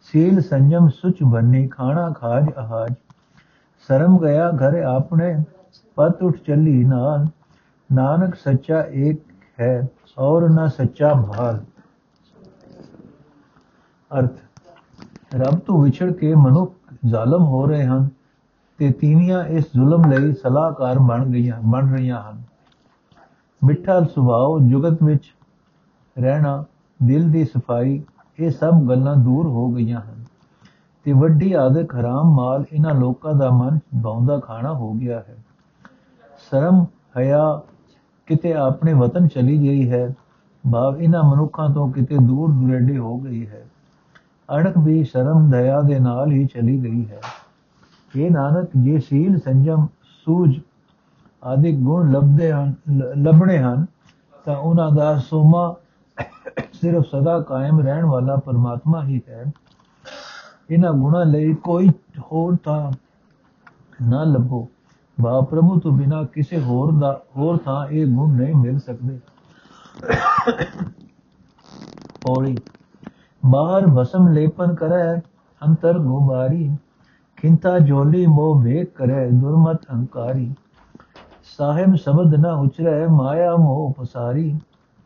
ਸੀਲ 0.00 0.40
ਸੰਜਮ 0.40 0.88
ਸੁਚ 0.88 1.22
ਬੰਨੀ, 1.22 1.68
ਖਾਣਾ 1.68 2.10
ਖਾਜ 2.10 2.52
ਆਹਾਜ 2.56 2.94
ਸ਼ਰਮ 3.88 4.18
ਗਿਆ, 4.18 4.50
ਘਰ 4.50 4.82
ਆਪਣੇ 4.82 5.34
ਪਤ 5.96 6.22
ਉਠ 6.22 6.36
ਚੱਲੀ। 6.46 6.84
ਨਾਲ 6.84 7.26
ਨਾਨਕ 7.90 8.34
ਸੱਚਾ 8.34 8.82
ਏਕ 8.82 9.20
ਹੈ 9.60 9.88
ਔਰ 10.18 10.48
ਨਾ 10.48 10.66
ਸੱਚਾ 10.68 11.12
ਭਾਲ। 11.14 11.64
ਅਰਥ, 14.10 14.32
ਰੱਬ 15.34 15.58
ਤੋਂ 15.58 15.82
ਵਿਛੜ 15.82 16.12
ਕੇ 16.12 16.34
ਮਨੁੱਖ 16.34 16.72
ਜ਼ਾਲਮ 17.06 17.44
ਹੋ 17.44 17.66
ਰਹੇ 17.66 17.86
ਹਨ 17.86 18.08
ਤੇ 18.78 18.90
ਤੀਵੀਆਂ 18.92 19.44
ਇਸ 19.44 19.64
ਜ਼ੁਲਮ 19.74 20.10
ਲਈ 20.10 20.32
ਸਲਾਹਕਾਰ 20.32 20.98
ਬਣ 20.98 21.24
ਗਈਆਂ, 21.24 21.60
ਬਣ 21.64 21.92
ਰਹੀਆਂ 21.92 22.22
ਹਨ। 22.22 22.42
ਮਿੱਠਾ 23.62 24.00
ਸੁਭਾਅ 24.04 24.58
ਜੁਗਤ 24.68 25.02
ਵਿੱਚ 25.02 25.34
ਰਹਿਣਾ, 26.16 26.64
ਦਿਲ 27.00 27.30
ਦੀ 27.30 27.44
ਸਫ਼ਾਈ, 27.44 28.02
ਇਹ 28.38 28.50
ਸਭ 28.50 28.82
ਗੱਲਾਂ 28.88 29.16
ਦੂਰ 29.16 29.46
ਹੋ 29.46 29.68
ਗਈਆਂ 29.68 30.00
ਹਨ। 30.00 30.24
ਤੇ 31.06 31.12
ਵੱਡੀ 31.12 31.52
ਆਦਤ 31.52 31.94
ਹਰਾਮ 32.00 32.34
ਮਾਲ 32.34 32.64
ਇਹਨਾਂ 32.72 32.94
ਲੋਕਾਂ 32.94 33.34
ਦਾ 33.34 33.50
ਮਨ 33.50 33.78
ਬਾਉਂਦਾ 33.94 34.38
ਖਾਣਾ 34.38 34.72
ਹੋ 34.72 34.92
ਗਿਆ 34.92 35.18
ਹੈ। 35.18 35.36
ਸ਼ਰਮ, 36.38 36.86
ਹਯਾ 37.18 37.60
ਕਿਤੇ 38.26 38.54
ਆਪਣੇ 38.54 38.92
ਵਤਨ 38.92 39.28
ਚਲੀ 39.28 39.58
ਗਈ 39.58 39.90
ਹੈ। 39.90 40.14
ਭਾਵ 40.72 41.02
ਇਹਨਾਂ 41.02 41.22
ਮਨੁੱਖਾਂ 41.24 41.68
ਤੋਂ 41.70 41.92
ਕਿਤੇ 41.92 42.16
ਦੂਰ 42.16 42.50
ਦੁਰੇਡੇ 42.50 42.98
ਹੋ 42.98 43.18
ਗਈ 43.18 43.46
ਹੈ। 43.46 43.66
ਅਣਖ 44.56 44.78
ਵੀ 44.78 45.04
ਸ਼ਰਮ, 45.04 45.50
ਦਇਆ 45.50 45.80
ਦੇ 45.80 45.98
ਨਾਲ 45.98 46.32
ਹੀ 46.32 46.46
ਚਲੀ 46.46 46.82
ਗਈ 46.82 47.06
ਹੈ। 47.06 47.20
ਇਹ 48.16 48.30
ਨਾਨਕ, 48.30 48.68
ਜੇ 48.76 48.98
ਸੀਲ, 48.98 49.38
ਸੰਜਮ, 49.38 49.86
ਸੂਝ 50.02 50.60
ਆਦਿ 51.44 51.72
ਗੁਣ 51.72 52.12
ਲੱਭਦੇ 52.12 52.52
ਹਨ 52.52 52.74
ਲੱਭਣੇ 53.16 53.58
ਹਨ, 53.58 53.86
ਤਾਂ 54.44 54.56
ਉਹਨਾਂ 54.56 54.90
ਦਾ 54.90 55.18
ਸੋਮਾ 55.18 55.74
ਸਿਰਫ 56.72 57.06
ਸਦਾ 57.06 57.40
ਕਾਇਮ 57.40 57.80
ਰਹਿਣ 57.80 58.04
ਵਾਲਾ 58.04 58.36
ਪਰਮਾਤਮਾ 58.36 59.04
ਹੀ 59.04 59.22
ਹੈ। 59.28 59.44
ਇਹਨਾਂ 60.68 60.92
ਗੁਣਾਂ 60.92 61.24
ਲਈ 61.24 61.54
ਕੋਈ 61.64 61.88
ਹੋਰ 62.22 62.56
ਤਾਂ 62.64 62.90
ਨਾ 64.02 64.22
ਲੱਭੋ 64.24 64.66
ਵਾ 65.18 65.40
ਪ੍ਰਭੂ 65.40 65.78
ਤੋਂ 65.80 65.92
ਬਿਨਾ 65.92 66.22
ਕਿਸੇ 66.24 66.60
ਹੋਰ 66.60 66.92
ਦਾ 66.92 67.12
ਹੋਰ 67.36 67.56
ਥਾਂ 67.56 67.86
ਇਹ 67.86 68.06
ਗੁਣ 68.06 68.32
ਨਹੀਂ 68.32 68.54
ਮਿਲ 68.54 68.78
ਸਕਦੇ 68.78 69.18
ਪੌੜੀ 72.26 72.56
ਬਾਹਰ 73.42 73.86
ਭਸਮ 73.96 74.28
ਲੇਪਨ 74.28 74.74
ਕਰੈ 74.74 75.20
ਅੰਤਰ 75.62 75.98
ਗੁਬਾਰੀ 75.98 76.70
ਖਿੰਤਾ 77.38 77.78
ਜੋਲੀ 77.78 78.26
ਮੋਹ 78.26 78.60
ਵੇਖ 78.62 78.92
ਕਰੇ 78.94 79.28
ਦੁਰਮਤ 79.30 79.90
ਹੰਕਾਰੀ 79.92 80.52
ਸਾਹਿਬ 81.58 81.94
ਸ਼ਬਦ 81.94 82.34
ਨ 82.34 82.46
ਉਚਰੈ 82.46 83.06
ਮਾਇਆ 83.08 83.56
ਮੋਹ 83.56 83.92
ਪਸਾਰੀ 83.92 84.52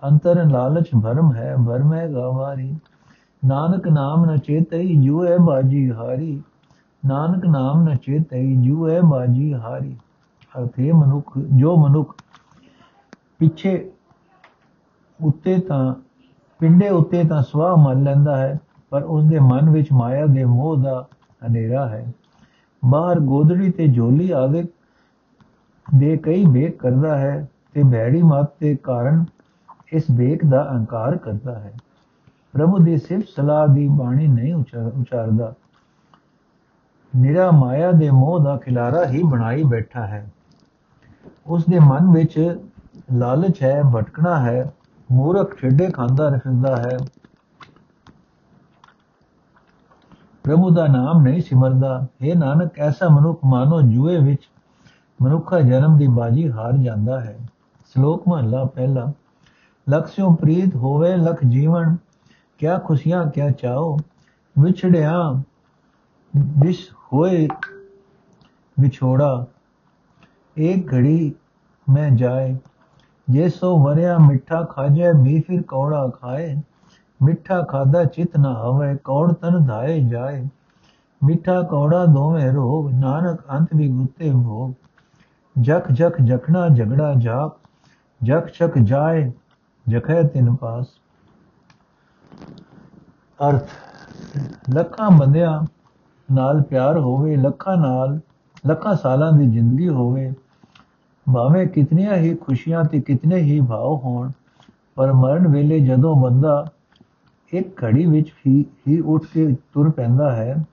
ਅੰਤਰ 0.02 0.44
ਲਾਲਚ 0.44 0.90
ਭਰਮ 1.02 1.32
ਹੈ 1.34 1.56
ਭਰਮ 1.66 1.92
ਹੈ 1.94 2.06
ਗਵਾਰੀ 2.08 2.74
ਨਾਨਕ 3.44 3.88
ਨਾਮ 3.88 4.24
ਨ 4.24 4.36
ਚੇਤਈ 4.38 4.96
ਜੂਏ 4.96 5.38
ਬਾਜੀ 5.38 5.90
ਹਾਰੀ। 5.90 6.42
ਨਾਨਕ 7.06 7.46
ਨਾਮ 7.46 7.88
ਨ 7.88 7.96
ਚੇਤਈ 7.96 8.56
ਜੂਏ 8.56 9.00
ਬਾਜੀ 9.00 9.54
ਹਾਰੀ। 9.54 9.96
ਅਰਥੇ 10.58 10.92
ਮਨੁੱਖ, 10.92 11.38
ਜੋ 11.38 11.76
ਮਨੁੱਖ 11.76 12.14
ਪਿੱਛੇ 13.38 13.90
ਉੱਤੇ 15.20 15.58
ਤਾਂ, 15.58 15.94
ਪਿੰਡੇ 16.60 16.88
ਉੱਤੇ 16.88 17.24
ਤਾਂ 17.24 17.42
ਸਵਾ 17.42 17.74
ਮੰਨ 17.76 18.02
ਲੈਂਦਾ 18.02 18.36
ਹੈ, 18.36 18.60
ਪਰ 18.90 19.02
ਉਸ 19.02 19.24
ਦੇ 19.24 19.38
ਮਨ 19.38 19.70
ਵਿੱਚ 19.70 19.92
ਮਾਇਆ 19.92 20.26
ਦੇ 20.26 20.44
ਮੋਹ 20.44 20.76
ਦਾ 20.76 21.06
ਹਨੇਰਾ 21.46 21.88
ਹੈ। 21.88 22.12
ਬਾਹਰ 22.84 23.20
ਗੋਦੜੀ 23.20 23.70
ਤੇ 23.70 23.88
ਝੋਲੀ 23.88 24.30
ਆਵੇ 24.30 24.64
ਦੇ 25.94 26.16
ਕਈ 26.16 26.44
ਵੇਖ 26.44 26.76
ਕਰਦਾ 26.76 27.18
ਹੈ 27.18 27.48
ਤੇ 27.74 27.82
ਭੈੜੀ 27.82 28.22
ਮਤ 28.22 28.50
ਦੇ 28.60 28.76
ਕਾਰਨ 28.76 29.24
ਇਸ 29.92 30.04
ਵੇਖ 30.10 30.44
ਦਾ 30.44 30.70
ਅਹੰਕਾਰ 30.70 31.16
ਕਰਦਾ 31.16 31.58
ਹੈ। 31.58 31.72
ਪ੍ਰਭੂ 32.52 32.78
ਦੀ 32.78 32.96
ਸਿਫਤ 32.96 33.28
ਸਲਾਹ 33.36 33.68
ਦੀ 33.68 33.88
ਬਾਣੀ 33.88 34.26
ਨਹੀਂ 34.26 34.54
ਉਚਾਰਦਾ। 34.54 35.54
ਨਿਰਾ 37.16 37.50
ਮਾਇਆ 37.50 37.92
ਦੇ 37.92 38.10
ਮੋਹ 38.10 38.40
ਦਾ 38.40 38.56
ਖਿਲਾਰਾ 38.56 39.04
ਹੀ 39.06 39.22
ਬਣਾਈ 39.22 39.62
ਬੈਠਾ 39.62 40.06
ਹੈ। 40.06 40.32
ਉਸ 41.46 41.64
ਦੇ 41.70 41.78
ਮਨ 41.78 42.10
ਵਿੱਚ 42.12 42.60
ਲਾਲਚ 43.12 43.62
ਹੈ, 43.62 43.82
ਭਟਕਣਾ 43.82 44.40
ਹੈ, 44.40 44.72
ਮੂਰਖ 45.12 45.58
ਛੱਡੇ 45.58 45.90
ਖਾਂਦਾ 45.90 46.28
ਰਹਿੰਦਾ 46.28 46.76
ਹੈ। 46.76 46.98
ਪ੍ਰਭੂ 50.42 50.70
ਦਾ 50.70 50.86
ਨਾਮ 50.86 51.22
ਨਹੀਂ 51.22 51.42
ਸਿਮਰਦਾ। 51.42 52.06
ਇਹ 52.20 52.36
ਨਾਨਕ, 52.36 52.78
ਐਸਾ 52.78 53.08
ਮਨੁੱਖ 53.08 53.40
ਮਾਨੋ 53.44 53.80
ਜੂਏ 53.82 54.18
ਵਿੱਚ 54.18 54.50
ਮਨੁੱਖਾ 55.22 55.60
ਜਨਮ 55.60 55.98
ਦੀ 55.98 56.06
ਬਾਜੀ 56.06 56.52
ਹਾਰ 56.52 56.72
ਜਾਂਦਾ 56.72 57.20
ਹੈ। 57.20 57.38
ਸ਼ਲੋਕ 57.86 58.28
ਮਹਲਾ 58.28 58.64
ਪਹਿਲਾ। 58.64 59.12
ਲਖਸਿਓ 59.90 60.30
ਪ੍ਰੀਤ 60.34 60.76
ਹੋਵੇ, 60.76 61.16
ਲਖ 61.16 61.38
ਜੀਵਨ 61.48 61.96
ਕਿਆ 62.60 62.78
ਖੁਸ਼ੀਆਂ, 62.78 63.26
ਕਿਆ 63.26 63.50
ਚਾਓ? 63.50 63.96
ਵਿਛੜਿਆ, 64.58 65.42
ਵਿਸ਼ 66.36 66.90
ਹੋਏ 67.12 67.48
ਵਿਛੋੜਾ। 68.80 69.46
ਇੱਕ 70.56 70.94
ਘੜੀ 70.94 71.34
ਮੈਂ 71.90 72.10
ਜਾਏ, 72.10 72.56
ਜੇ 73.30 73.48
ਸੋ 73.48 73.84
ਵਰਿਆ 73.84 74.18
ਮਿੱਠਾ 74.18 74.62
ਖਾਜੇ 74.62 75.12
ਵੀ 75.22 75.40
ਫਿਰ 75.40 75.62
ਕੌੜਾ 75.62 76.08
ਖਾਏ। 76.08 76.62
ਮਿੱਠਾ 77.22 77.62
ਖਾਦਾ 77.62 78.04
ਚਿਤ 78.04 78.36
ਨਾ 78.36 78.52
ਹੋਵੇ 78.54 78.96
ਕੌੜ 78.96 79.32
ਤਨ 79.32 79.64
ਧਾਏ 79.66 80.00
ਜਾਏ। 80.00 80.48
ਮਿੱਠਾ 81.24 81.62
ਕੌੜਾ 81.62 82.06
ਦੋਵੇਂ 82.06 82.52
ਰੋਗ, 82.52 82.90
ਨਾਨਕ 82.90 83.40
ਅੰਤ 83.52 83.68
ਵੀ 83.74 83.88
ਗੁੱਤੇ 83.88 84.30
ਭੋਗ। 84.30 84.72
ਜਖ 85.60 85.92
ਜਖ 85.92 86.20
ਜਖਣਾ 86.20 86.68
ਝਗੜਾ 86.68 87.14
ਜਾਪ, 87.18 87.52
ਜਖ 88.22 88.46
ਛਕ 88.48 88.78
ਜਾਏ, 88.78 89.32
ਜਖੈ 89.88 90.22
ਤਿਨ 90.22 90.54
ਪਾਸ। 90.54 90.86
ਅਰਥ, 93.48 93.68
ਲੱਖਾਂ 94.74 95.10
ਬੰਦਿਆਂ 95.10 95.62
ਨਾਲ 96.32 96.62
ਪਿਆਰ 96.62 96.98
ਹੋਵੇ, 96.98 97.36
ਲੱਖਾਂ 97.36 97.76
ਨਾਲ, 97.76 98.20
ਲੱਖਾਂ 98.66 98.94
ਸਾਲਾਂ 98.94 99.32
ਦੀ 99.32 99.46
ਜ਼ਿੰਦਗੀ 99.46 99.88
ਹੋਵੇ, 99.88 100.32
ਭਾਵੇਂ 101.34 101.66
ਕਿਤਨੀਆਂ 101.66 102.16
ਹੀ 102.16 102.34
ਖੁਸ਼ੀਆਂ 102.34 102.84
ਤੇ 102.84 103.00
ਕਿਤਨੇ 103.00 103.36
ਹੀ 103.36 103.60
ਭਾਵ 103.60 103.96
ਹੋਣ, 103.96 104.30
ਪਰ 104.94 105.12
ਮਰਨ 105.12 105.48
ਵੇਲੇ 105.48 105.80
ਜਦੋਂ 105.80 106.16
ਬੰਦਾ 106.16 106.66
ਇੱਕ 107.52 107.84
ਘੜੀ 107.84 108.06
ਵਿੱਚ 108.06 108.32
ਹੀ 108.46 108.64
ਹੀ 108.88 109.00
ਉੱਠ 109.00 109.24
ਕੇ 109.24 109.56
ਤੁਰ 109.72 109.90
ਪੈਂਦਾ 109.90 110.32
ਹੈ, 110.32 110.64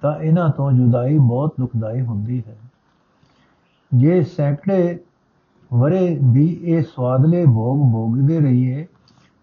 ਤਾਂ 0.00 0.20
ਇਹਨਾਂ 0.20 0.48
ਤੋਂ 0.48 0.72
ਜੁਦਾਈ 0.72 1.18
ਬਹੁਤ 1.18 1.54
ਦੁਖਦਾਈ 1.60 2.00
ਹੁੰਦੀ 2.00 2.42
ਹੈ। 2.46 2.56
ਜੇ 3.94 4.22
ਸੈਂਕੜੇ 4.22 4.98
ਵਰੇ 5.74 6.18
ਵੀ 6.22 6.60
ਇਹ 6.62 6.82
ਸਵਾਦਲੇ 6.82 7.44
ਭੋਗ 7.46 7.92
ਭੋਗਦੇ 7.92 8.40
ਰਹੀਏ 8.40 8.86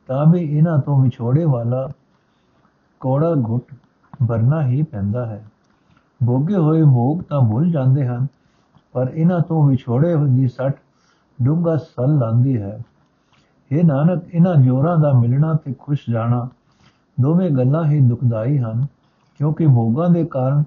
ਤਾਂ 0.09 0.25
ਵੀ 0.25 0.41
ਇਹਨਾਂ 0.41 0.77
ਤੋਂ 0.77 1.01
ਵਿਛੋੜੇ 1.01 1.45
ਵਾਲਾ 1.45 1.87
ਕੋੜਾ 3.01 3.33
ਘੁੱਟ 3.47 3.73
ਭਰਨਾ 4.27 4.61
ਹੀ 4.67 4.81
ਪੈਂਦਾ 4.83 5.25
ਹੈ। 5.25 5.43
ਭੋਗੇ 6.21 6.55
ਹੋਏ 6.55 6.83
ਭੋਗ 6.83 7.21
ਤਾਂ 7.21 7.41
ਭੁੱਲ 7.41 7.69
ਜਾਂਦੇ 7.71 8.07
ਹਨ, 8.07 8.27
ਪਰ 8.93 9.11
ਇਹਨਾਂ 9.13 9.39
ਤੋਂ 9.39 9.63
ਵਿਛੋੜੇ 9.67 10.15
ਦੀ 10.27 10.47
ਸੱਟ 10.47 10.75
ਡੂੰਗਾ 11.39 11.75
ਸਲ 11.77 12.17
ਲਾਂਦੀ 12.17 12.61
ਹੈ। 12.61 12.77
ਇਹ 13.71 13.83
ਨਾਨਕ, 13.83 14.23
ਇਹਨਾਂ 14.33 14.55
ਜੋਰਾਂ 14.55 14.97
ਦਾ 14.97 15.11
ਮਿਲਣਾ 15.13 15.53
ਤੇ 15.53 15.73
ਖੁਸ਼ 15.79 16.09
ਜਾਣਾ 16.09 16.47
ਦੋਵੇਂ 17.17 17.49
ਗੱਲਾਂ 17.49 17.83
ਹੀ 17.85 17.99
ਦੁਖਦਾਈ 17.99 18.57
ਹਨ, 18.57 18.85
ਕਿਉਂਕਿ 19.39 19.67
ਭੋਗਾਂ 19.67 20.09
ਦੇ 20.09 20.23
ਕਾਰਨ 20.25 20.63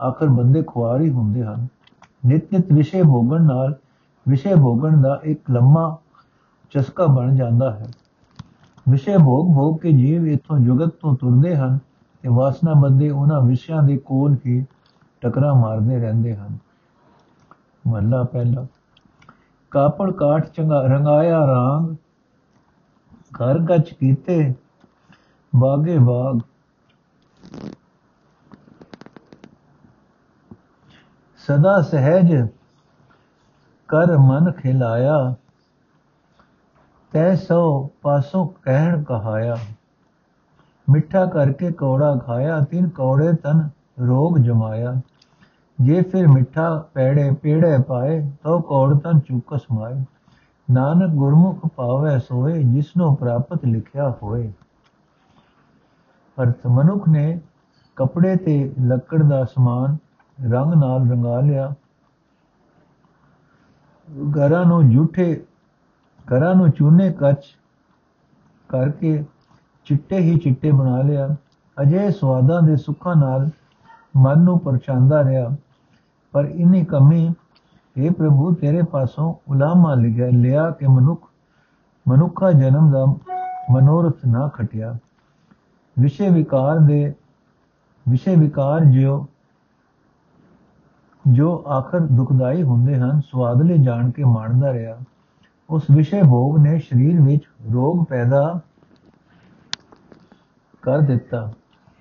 ਆਖਰ 0.00 0.26
ਬੰਦੇ 0.28 0.62
ਖੁਆਰੀ 0.62 1.10
ਹੁੰਦੇ 1.10 1.44
ਹਨ। 1.44 1.66
ਨਿਤ 2.26 2.52
ਨਿਤ 2.52 2.72
ਵਿਸ਼ੇ 2.72 3.02
ਭੋਗਣ 3.02 3.42
ਨਾਲ 3.42 3.74
ਵਿਸ਼ੇ 4.26 4.54
ਭੋਗਣ 4.54 5.00
ਦਾ 5.02 5.20
ਇੱਕ 5.24 5.50
ਲੰਮਾ 5.50 5.96
ਚਸਕਾ 6.72 7.06
ਬਣ 7.06 7.34
ਜਾਂਦਾ 7.36 7.70
ਹੈ। 7.70 7.86
ਵਿਸ਼ੇ 8.90 9.18
ਭੋਗ 9.18 9.54
ਭੋਗ 9.54 9.78
ਕੇ 9.78 9.92
ਜੀਵ 9.92 10.26
ਇਥੋਂ 10.26 10.58
ਜੁਗਤ 10.58 10.94
ਤੋਂ 11.00 11.16
ਤੁਰਦੇ 11.16 11.56
ਹਨ 11.56 11.78
ਤੇ 12.22 12.28
ਵਾਸਨਾ 12.28 12.72
ਬੰਦੇ 12.72 13.10
ਉਹਨਾਂ 13.10 13.40
ਵਿਸ਼ਿਆਂ 13.42 13.82
ਦੇ 13.82 13.96
ਕੋਲ 13.96 14.36
ਹੀ 14.46 14.66
ਟਕਰਾ 15.20 15.54
ਮਾਰਦੇ 15.54 15.98
ਰਹਿੰਦੇ 15.98 16.36
ਹਨ। 16.36 16.58
ਮਹਲਾ 17.86 18.22
ਪਹਿਲਾ। 18.22 18.66
ਕਾਪੜ 19.70 20.12
ਕਾਠ 20.12 20.48
ਚੰਗਾ 20.48 20.82
ਰੰਗਾਇਆ 20.82 21.46
ਰਾਂਗ, 21.46 21.96
ਘਰ 23.34 23.58
ਗੱਚ 23.58 23.94
ਕੀਤੇ 23.94 24.54
ਬਾਗੇ 25.56 25.98
ਬਾਗ। 25.98 26.38
ਸਦਾ 31.36 31.82
ਸਹਿਜ 31.82 32.48
ਕਰ 33.88 34.18
ਮਨ 34.18 34.52
ਖਿਲਾਇਆ। 34.52 35.34
ਤੈ 37.12 37.34
ਸੋ 37.34 37.90
ਪਾਸੋਂ 38.02 38.46
ਕਹਿਣ 38.62 39.02
ਕਹਾਇਆ, 39.02 39.56
ਮਿੱਠਾ 40.90 41.26
ਕਰਕੇ 41.26 41.72
ਕੌੜਾ 41.72 42.14
ਖਾਇਆ, 42.16 42.60
ਤਿਨ 42.60 42.88
ਕੌੜੇ 42.88 43.32
ਤਨ 43.32 43.68
ਰੋਗ 44.06 44.38
ਜਮਾਇਆ। 44.38 45.00
ਜੇ 45.80 46.02
ਫਿਰ 46.02 46.28
ਮਿੱਠਾ 46.28 46.84
ਪੈੜੇ 46.94 47.30
ਪੇੜੇ 47.42 47.78
ਪਾਏ, 47.78 48.30
ਤੋ 48.44 48.60
ਕੌੜ 48.60 48.98
ਤਨ 48.98 49.20
ਚੁਕਸ 49.20 49.60
ਮਾਏ। 49.72 50.04
ਨਾਨਕ 50.70 51.14
ਗੁਰਮੁਖ 51.14 51.66
ਪਾਵੇ 51.66 52.18
ਸੋਏ, 52.18 52.62
ਜਿਸਨੂੰ 52.62 53.16
ਪ੍ਰਾਪਤ 53.16 53.64
ਲਿਖਿਆ 53.64 54.14
ਹੋਏ। 54.22 54.52
ਅਰਥ, 56.42 56.66
ਮਨੁੱਖ 56.66 57.08
ਨੇ 57.08 57.40
ਕਪੜੇ 57.96 58.36
ਤੇ 58.36 58.72
ਲੱਕੜ 58.80 59.22
ਦਾ 59.22 59.44
ਸਮਾਨ 59.44 59.96
ਰੰਗ 60.50 60.74
ਨਾਲ 60.74 61.10
ਰੰਗਾ 61.10 61.40
ਲਿਆ। 61.40 61.74
ਘਰਾਂ 64.38 64.64
ਨੂੰ 64.64 64.90
ਝੂਠੇ 64.90 65.44
ਘਰਾਂ 66.30 66.54
ਨੂੰ 66.54 66.70
ਚੂਨੇ 66.70 67.12
ਕੱਚ 67.12 67.44
ਕਰਕੇ 68.68 69.24
ਚਿੱਟੇ 69.84 70.18
ਹੀ 70.18 70.38
ਚਿੱਟੇ 70.38 70.70
ਬਣਾ 70.70 71.02
ਲਿਆ। 71.02 71.28
ਅਜੇ 71.82 72.10
ਸਵਾਦਾਂ 72.10 72.62
ਦੇ 72.62 72.76
ਸੁੱਖਾਂ 72.76 73.16
ਨਾਲ 73.16 73.50
ਮਨ 74.16 74.40
ਨੂੰ 74.40 74.58
ਪਰਚਾਂਦਾ 74.58 75.24
ਰਿਹਾ। 75.24 75.50
ਪਰ 76.32 76.44
ਇਨੀ 76.44 76.84
ਕਮੀ 76.84 77.34
ਇਹ 77.96 78.10
ਪ੍ਰਭੂ, 78.10 78.54
ਤੇਰੇ 78.54 78.82
ਪਾਸੋਂ 78.82 79.34
ਉਲਾਮਾ 79.48 79.94
ਲਿਖਿਆ 79.94 80.28
ਲਿਆ 80.32 80.70
ਕਿ 80.70 80.86
ਮਨੁੱਖ 80.86 81.26
ਮਨੁੱਖਾ 82.08 82.52
ਜਨਮ 82.52 82.90
ਦਾ 82.90 83.04
ਮਨੋਰਥ 83.70 84.16
ਨਾ 84.26 84.48
ਖਟਿਆ। 84.48 84.96
ਵਿਸ਼ੇ 85.98 86.28
ਵਿਕਾਰ 86.30 86.78
ਦੇ 86.78 87.14
ਵਿਸ਼ੇ 88.08 88.36
ਵਿਕਾਰ 88.36 88.84
ਜਿਉ 88.84 89.26
ਜੋ 91.26 91.64
ਆਖਰ 91.68 92.00
ਦੁਖਦਾਈ 92.00 92.62
ਹੁੰਦੇ 92.62 92.96
ਹਨ 92.96 93.20
ਸਵਾਦਲੇ 93.20 93.78
ਜਾਣ 93.78 94.10
ਕੇ 94.10 94.24
ਮਾਣਦਾ 94.24 94.72
ਰਿਹਾ। 94.72 94.96
ਉਸ 95.70 95.82
ਵਿਸ਼ੇ 95.90 96.22
ਭੋਗ 96.22 96.58
ਨੇ 96.58 96.78
ਸਰੀਰ 96.78 97.20
ਵਿੱਚ 97.20 97.42
ਰੋਗ 97.72 98.04
ਪੈਦਾ 98.04 98.60
ਕਰ 100.82 100.98
ਦਿੱਤਾ। 100.98 101.52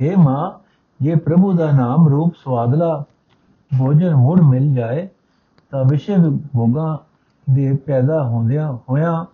हे 0.02 0.22
ਮਾਂ, 0.22 0.52
ਜੇ 1.02 1.16
ਪ੍ਰਭੂ 1.16 1.54
ਦਾ 1.54 1.72
ਨਾਮ 1.72 2.08
ਰੂਪ 2.08 2.34
ਸਵਾਦਲਾ 2.36 3.04
ਭੋਜਨ 3.80 4.16
ਮੁੜ 4.16 4.40
ਮਿਲ 4.42 4.74
ਜਾਏ, 4.74 5.08
ਤਾਂ 5.72 5.86
ਵਿਸ਼ੇ 5.86 6.16
ਭੋਗਾਂ 6.54 6.98
ਦੇ 7.54 7.76
ਪੈਦਾ 7.76 8.24
ਹੁੰਦਿਆਂ 8.24 8.74
ਹੋਇਆਂ 8.90 9.26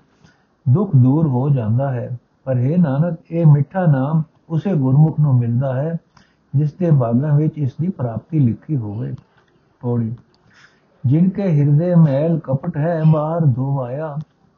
ਦੁੱਖ 0.69 0.91
ਦੂਰ 0.95 1.27
ਹੋ 1.27 1.49
ਜਾਂਦਾ 1.49 1.91
ਹੈ। 1.91 2.17
ਪਰ 2.43 2.53
हे 2.53 2.77
ਨਾਨਕ, 2.77 3.19
ਇਹ 3.31 3.45
ਮਿੱਠਾ 3.45 3.85
ਨਾਮ 3.85 4.23
ਉਸੇ 4.49 4.73
ਗੁਰਮੁਖ 4.73 5.19
ਨੂੰ 5.19 5.35
ਮਿਲਦਾ 5.35 5.73
ਹੈ, 5.73 5.97
ਜਿਸ 6.55 6.73
ਦੇ 6.73 6.91
ਭਾਗਾਂ 6.91 7.37
ਵਿੱਚ 7.37 7.57
ਇਸ 7.57 7.71
ਦੀ 7.81 7.87
ਪ੍ਰਾਪਤੀ 7.89 8.39
ਲਿਖੀ 8.39 8.77
ਹੋਵੇ। 8.77 9.15
ਪੌੜੀ 9.79 10.15
ਜਿਨਕੇ 11.05 11.47
ਹਿਰਦੇ 11.49 11.93
ਮਹਿਲ 11.95 12.39
ਕਪਟ 12.39 12.77
ਹੈ 12.77 13.01
ਬਾਹਰ 13.13 13.45
ਧੋਵਾਇਆ 13.45 14.15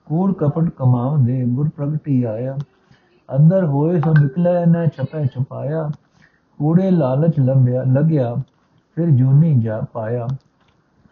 ਕੂੜ 0.07 0.31
ਕਪਟ 0.33 0.69
ਕਮਾਵ 0.69 1.25
ਦੇ 1.25 1.43
ਗੁਰ 1.45 1.69
ਪ੍ਰਗਟੀ 1.69 2.23
ਆਇਆ 2.23 2.57
ਅੰਦਰ 3.29 3.65
ਹੋਏ 3.65 3.99
ਸੋ 3.99 4.13
ਨਿਕਲੇ 4.13 4.65
ਨ 4.65 4.87
ਛਪੈ 4.87 5.25
ਛਪਾਇਆ 5.25 5.89
ਕੂੜੇ 6.59 6.89
ਲਾਲਚ 6.91 7.39
ਲੰਬਿਆ 7.39 7.83
ਲਗਿਆ 7.83 8.33
ਫਿਰ 8.97 9.09
ਜੂਨੀ 9.09 9.53
ਜਾ 9.61 9.81
ਪਾਇਆ 9.93 10.27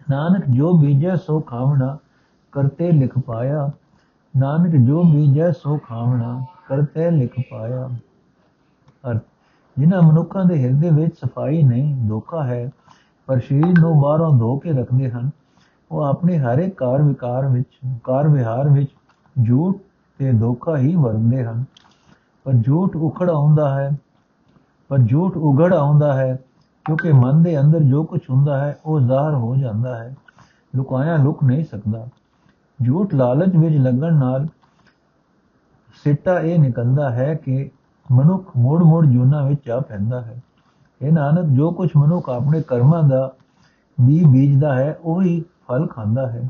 ਨਾਨਕ 0.09 0.45
ਜੋ 0.47 0.71
ਬੀਜੈ 0.77 1.15
ਸੋ 1.15 1.39
ਖਾਵਣਾ 1.39 1.97
ਕਰਤੇ 2.53 2.91
ਲਿਖ 2.91 3.17
ਪਾਇਆ 3.19 3.69
ਨਾਨਕ 4.33 4.75
ਜੋ 4.87 5.03
ਬੀਜੈ 5.03 5.51
ਸੋ 5.51 5.77
ਖਾਵਣਾ 5.77 6.39
ਕਰਤੇ 6.69 7.09
ਲਿਖ 7.11 7.39
ਪਾਇਆ 7.51 7.87
ਅਰਥ 9.03 9.21
ਜਿਨ੍ਹਾਂ 9.77 10.01
ਮਨੁੱਖਾਂ 10.01 10.45
ਦੇ 10.45 10.57
ਹਿਰਦੇ 10.63 10.89
ਵਿੱਚ 10.91 11.15
ਸਫ਼ਾਈ 11.17 11.61
ਨਹੀਂ 11.63 12.07
ਧੋਖਾ 12.09 12.43
ਹੈ 12.43 12.69
ਪਰ 13.27 13.39
ਸਰੀਰ 13.39 13.79
ਨੂੰ 13.79 14.01
ਬਾਹਰੋਂ 14.01 14.39
ਧੋ 14.39 14.57
ਕੇ 14.57 14.71
ਰੱਖਦੇ 14.71 15.11
ਹਨ। 15.11 15.29
ਉਹ 15.91 16.01
ਆਪਣੇ 16.01 16.37
ਹਰੇ 16.37 16.69
ਕਾਰ 16.69 17.01
ਵਿਕਾਰ 17.01 17.47
ਵਿੱਚ, 17.47 17.67
ਕਾਰ 18.03 18.27
ਵਿਹਾਰ 18.27 18.69
ਵਿੱਚ 18.69 18.91
ਝੂਠ 19.47 19.77
ਤੇ 20.17 20.31
ਧੋਖਾ 20.31 20.77
ਹੀ 20.77 20.95
ਵਰਤਦੇ 20.95 21.43
ਹਨ। 21.45 21.63
ਪਰ 22.43 22.53
ਝੂਠ 22.53 22.95
ਉਖੜ 22.95 23.29
ਆਉਂਦਾ 23.29 23.75
ਹੈ, 23.75 23.91
ਪਰ 24.87 24.97
ਝੂਠ 24.99 25.37
ਉਗੜ 25.37 25.73
ਆਉਂਦਾ 25.73 26.13
ਹੈ, 26.13 26.39
ਕਿਉਂਕਿ 26.85 27.11
ਮਨ 27.11 27.43
ਦੇ 27.43 27.59
ਅੰਦਰ 27.59 27.79
ਜੋ 27.79 28.03
ਕੁਝ 28.03 28.21
ਹੁੰਦਾ 28.29 28.65
ਹੈ, 28.65 28.77
ਉਹ 28.85 28.99
ਜ਼ਾਹਰ 28.99 29.33
ਹੋ 29.33 29.55
ਜਾਂਦਾ 29.55 29.97
ਹੈ। 29.97 30.15
ਲੁਕਾਇਆ 30.75 31.17
ਲੁਕ 31.17 31.43
ਨਹੀਂ 31.43 31.63
ਸਕਦਾ। 31.63 32.07
ਝੂਠ 32.85 33.13
ਲਾਲਚ 33.13 33.55
ਵਿੱਚ 33.55 33.75
ਲੱਗਣ 33.75 34.13
ਨਾਲ 34.13 34.47
ਸਿੱਟਾ 36.03 36.39
ਇਹ 36.39 36.59
ਨਿਕਲਦਾ 36.59 37.09
ਹੈ 37.09 37.33
ਕਿ 37.35 37.71
ਮਨੁੱਖ 38.11 38.51
ਮੋੜ 38.57 38.83
ਮੋੜ 38.83 39.05
ਜੂਨਾ 39.05 39.47
ਵਿੱਚ 39.47 39.61
ਜਾ 39.65 39.79
ਪੈਂਦਾ 39.79 40.21
ਹੈ। 40.21 40.41
ਇਹ 41.01 41.11
ਨਾਨਕ 41.11 41.45
ਜੋ 41.45 41.71
ਕੁਝ 41.71 41.89
ਮਨੁੱਖ 41.97 42.29
ਆਪਣੇ 42.29 42.61
ਕਰਮਾਂ 42.61 43.03
ਦਾ 43.03 43.33
ਬੀ 44.01 44.23
ਬੀਜਦਾ 44.23 44.75
ਹੈ, 44.75 44.99
ਉਹੀ 45.03 45.45
ਫਲ 45.67 45.87
ਖਾਂਦਾ 45.87 46.29
ਹੈ। 46.29 46.49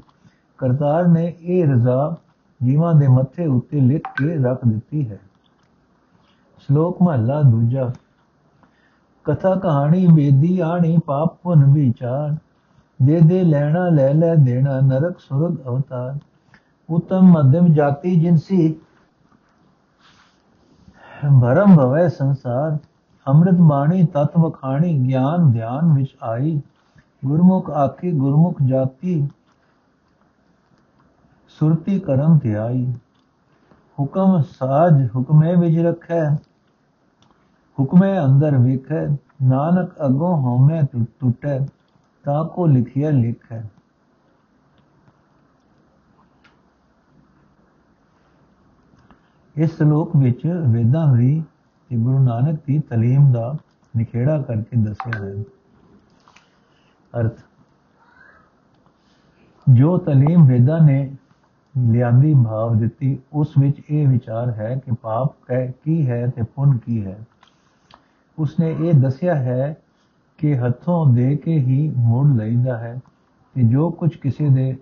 ਕਰਤਾਰ 0.58 1.08
ਨੇ 1.08 1.36
ਇਹ 1.40 1.68
ਰਜ਼ਾ 1.68 2.16
ਜੀਵਾਂ 2.64 2.94
ਦੇ 2.94 3.08
ਮੱਥੇ 3.08 3.46
ਉੱਤੇ 3.46 3.80
ਲਿਖ 3.80 4.08
ਕੇ 4.16 4.38
ਰੱਖ 4.44 4.60
ਦਿੱਤੀ 4.68 5.10
ਹੈ। 5.10 5.20
ਸ਼ਲੋਕ 6.58 7.02
ਮਹਲਾ 7.02 7.42
ਦੂਜਾ। 7.42 7.92
ਕਥਾ 9.24 9.56
ਕਹਾਣੀ 9.56 10.08
ਬੇਦੀ 10.08 10.60
ਆਣੀ 10.60 10.98
ਪਾਪ 11.06 11.38
ਪੁਨ 11.44 11.74
ਵਿਚਾਰ, 11.74 12.36
ਦੇ 13.06 13.20
ਦੇ 13.20 13.44
ਲੈਣਾ 13.44 13.90
ਲੈ 13.90 14.14
ਲੈ 14.14 14.36
ਦੇਣਾ 14.36 14.80
ਨਰਕ 14.80 15.20
ਸੁਰਗ 15.20 15.56
ਅਵਤਾਰ। 15.68 16.18
ਉਤਮ 16.90 17.22
ਮਧਮ 17.22 17.74
ਜਾਤੀ 17.74 18.20
ਜਿਨਸੀ 18.20 18.76
ਭਰਮ 21.42 21.76
ਭਵੈ 21.76 22.08
ਸੰਸਾਰ। 22.08 22.78
ਅੰਮ੍ਰਿਤ 23.28 23.56
ਬਾਣੀ 23.60 24.06
ਤਤਵ 24.06 24.50
ਖਾਣੀ 24.52 24.94
ਗਿਆਨ, 25.08 25.52
ਧਿਆਨ 25.52 25.94
ਵਿੱਚ 25.94 26.16
ਆਈ। 26.24 26.62
ਗੁਰਮੁਖ 27.26 27.70
ਆਖੀ, 27.70 28.12
ਗੁਰਮੁਖ 28.12 28.62
ਜਾਤੀ 28.62 29.28
ਸੁਰਤੀ 31.60 32.00
ਕਰਮ 32.00 32.38
ਧਿਆਈ 32.38 32.86
ਹੁਕਮ 34.00 34.42
ਸਾਜ, 34.42 35.08
ਹੁਕਮੇ 35.16 35.56
ਵਿੱਚ 35.56 35.78
ਰਖੈ, 35.78 36.24
ਹੁਕਮੇ 37.78 38.18
ਅੰਦਰ 38.20 38.58
ਵੇਖੈ, 38.58 39.06
ਨਾਨਕ 39.42 39.94
ਅਗੋਂ 40.06 40.36
ਹਉਮੈ 40.38 40.82
ਟੁੱਟੈ, 40.94 41.60
ਤਾ 42.26 42.44
ਕੋ 42.44 42.66
ਲਿਖਿਆ 42.66 43.10
ਲਿਖੈ। 43.12 43.62
ਇਸ 49.56 49.78
ਸ਼ਲੋਕ 49.78 50.16
ਵਿੱਚ 50.16 50.46
ਵੇਦਾਂ 50.68 51.08
ਦੀ 51.16 51.44
ਤੇ 51.90 51.98
ਗੁਰੂ 51.98 52.20
ਨਾਨਕ 52.20 52.60
ਦੀ 52.68 52.80
ਤਾਲੀਮ 52.80 53.32
ਦਾ 53.32 53.56
ਨਿਖੇੜਾ 53.94 54.42
ਕਰਕੇ 54.42 54.78
ਦੱਸਿਆ 54.78 55.20
ਹੈ 55.26 55.34
ਅਰਥ, 57.14 57.40
ਜੋ 59.68 59.98
ਤਾਲੀਮ 59.98 60.46
ਵੇਦਾਂ 60.46 60.80
ਨੇ 60.80 61.16
ਲਿਆਂਦੀ 61.76 62.34
ਭਾਵ 62.34 62.78
ਦਿੱਤੀ, 62.80 63.18
ਉਸ 63.34 63.54
ਵਿੱਚ 63.60 63.82
ਇਹ 63.90 64.08
ਵਿਚਾਰ 64.08 64.52
ਹੈ 64.52 64.76
ਕਿ 64.86 64.92
ਪਾਪ 65.02 65.52
ਹੈ 65.52 65.66
ਕੀ 65.84 66.08
ਹੈ 66.10 66.26
ਤੇ 66.28 66.44
ਪੁੰਨ 66.56 66.78
ਕੀ 66.78 67.06
ਹੈ। 67.06 67.18
ਉਸਨੇ 68.38 68.76
ਇਹ 68.80 68.94
ਦੱਸਿਆ 68.94 69.36
ਹੈ 69.36 69.76
ਕਿ 70.38 70.58
ਹੱਥੋਂ 70.58 71.06
ਦੇ 71.14 71.36
ਕੇ 71.36 71.58
ਹੀ 71.60 71.90
ਮੋੜ 71.98 72.28
ਲਈਦਾ 72.38 72.78
ਹੈ 72.78 73.00
ਕਿ 73.56 73.64
ਜੋ 73.64 73.90
ਕੁਝ 73.92 74.16
ਕਿਸੇ 74.16 74.50
ਦੇ, 74.50 74.76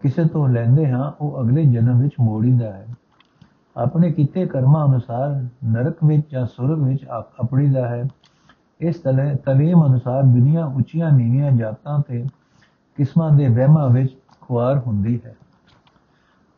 ਕਿਸੇ 0.00 0.24
ਤੋਂ 0.24 0.48
ਲੈਂਦੇ 0.48 0.90
ਹਾਂ, 0.90 1.12
ਉਹ 1.20 1.40
ਅਗਲੇ 1.42 1.64
ਜਨਮ 1.64 2.00
ਵਿੱਚ 2.00 2.14
ਮੋੜੀਦਾ 2.20 2.72
ਹੈ। 2.72 2.86
ਆਪਣੇ 3.76 4.12
ਕੀਤੇ 4.12 4.46
ਕਰਮਾਂ 4.46 4.86
ਅਨੁਸਾਰ 4.86 5.44
ਨਰਕ 5.64 5.96
ਵਿੱਚ 6.04 6.26
ਜਾਂ 6.32 6.46
ਸੁਰਗ 6.46 6.82
ਵਿੱਚ 6.82 7.04
ਆਪਣੀਦਾ 7.40 7.88
ਹੈ। 7.88 8.04
ਇਸ 8.80 8.96
ਤਲੇ 8.96 9.34
ਤਲੀਮ 9.34 9.86
ਅਨੁਸਾਰ 9.86 10.22
ਦੁਨੀਆ 10.22 10.64
ਉੱਚੀਆਂ 10.66 11.10
ਨੀਵੀਆਂ 11.10 11.52
ਜਾਤਾਂ 11.52 11.98
ਤੇ 12.08 12.26
ਕਿਸਮਾਂ 12.96 13.30
ਦੇ 13.30 13.48
ਵਹਿਮਾਂ 13.48 13.88
ਵਿੱਚ 13.88 14.16
ਖੁਆਰ 14.40 14.78
ਹੁੰਦੀ 14.78 15.20
ਹੈ। 15.26 15.34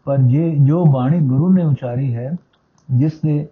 ਪਰ 0.04 0.18
ਜੇ 0.18 0.56
ਜੋ 0.58 0.84
ਬਾਣੀ 0.86 1.20
ਗੁਰੂ 1.20 1.52
ਨੇ 1.52 1.64
ਉਚਾਰੀ 1.64 2.14
ਹੈ, 2.14 2.36
ਜਿਸ 2.90 3.12
ਦੇ 3.26 3.48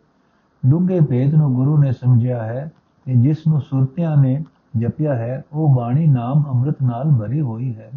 ਡੂੰਘੇ 0.66 1.00
ਭੇਦ 1.00 1.34
ਨੂੰ 1.34 1.54
ਗੁਰੂ 1.54 1.78
ਨੇ 1.78 1.92
ਸਮਝਿਆ 1.92 2.42
ਹੈ 2.42 2.72
ਤੇ 3.04 3.14
ਜਿਸ 3.14 3.46
ਨੂੰ 3.48 3.60
ਸੁਰਤਿਆਂ 3.60 4.16
ਨੇ 4.16 4.44
ਜਪਿਆ 4.76 5.14
ਹੈ, 5.14 5.44
ਉਹ 5.52 5.74
ਬਾਣੀ 5.74 6.06
ਨਾਮ 6.06 6.44
ਅੰਮ੍ਰਿਤ 6.48 6.82
ਨਾਲ 6.82 7.10
ਭਰੀ 7.10 7.40
ਹੋਈ 7.40 7.74
ਹੈ 7.74 7.90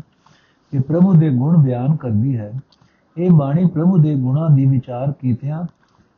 ਕਿ 0.71 0.79
ਪ੍ਰਭੂ 0.79 1.13
ਦੇ 1.13 1.29
ਗੁਣ 1.29 1.57
ਬਿਆਨ 1.57 1.95
ਕਰਦੀ 1.95 2.37
ਹੈ। 2.37 2.53
ਇਹ 3.19 3.31
ਬਾਣੀ 3.31 3.65
ਪ੍ਰਭੂ 3.65 3.97
ਦੇ 3.97 4.15
ਗੁਣਾਂ 4.15 4.49
ਦੀ 4.49 4.65
ਵਿਚਾਰ 4.65 5.11
ਕੀਤਿਆਂ 5.11 5.63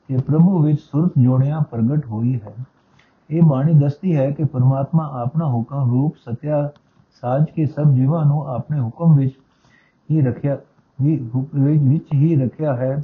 ਕਿ 0.10 0.18
ਪ੍ਰਭੂ 0.18 0.62
ਵਿੱਚ 0.64 0.80
ਸੁਰਤ 0.82 1.12
ਜੋੜਿਆਂ 1.18 1.62
ਪ੍ਰਗਟ 1.62 2.06
ਹੋਈ 2.06 2.34
ਹੈ। 2.36 2.54
ਇਹ 3.30 3.42
ਬਾਣੀ 3.42 3.74
ਦੱਸਦੀ 3.74 4.16
ਹੈ 4.16 4.30
ਕਿ 4.32 4.44
ਪਰਮਾਤਮਾ 4.44 5.10
ਆਪਣਾ 5.22 5.46
ਹੁਕਮ 5.46 5.90
ਰੂਪ 5.90 6.16
ਸਤਿਆ 6.18 6.70
ਸਾਜ 7.22 7.46
ਕੇ 7.56 7.66
ਸਭ 7.66 7.94
ਜੀਵਾਂ 7.94 8.26
ਨੂੰ 8.26 8.46
ਆਪਣੇ 8.48 8.80
ਹੁਕਮ 8.80 9.16
ਵਿੱਚ 9.16 9.34
ਹੀ 10.12 10.22
ਰੱਖਿਆ, 10.22 10.58
ਵੀ 11.00 11.16
ਵਿੱਚ 11.88 12.14
ਹੀ 12.14 12.36
ਰੱਖਿਆ 12.36 12.76
ਹੈ 12.76 13.02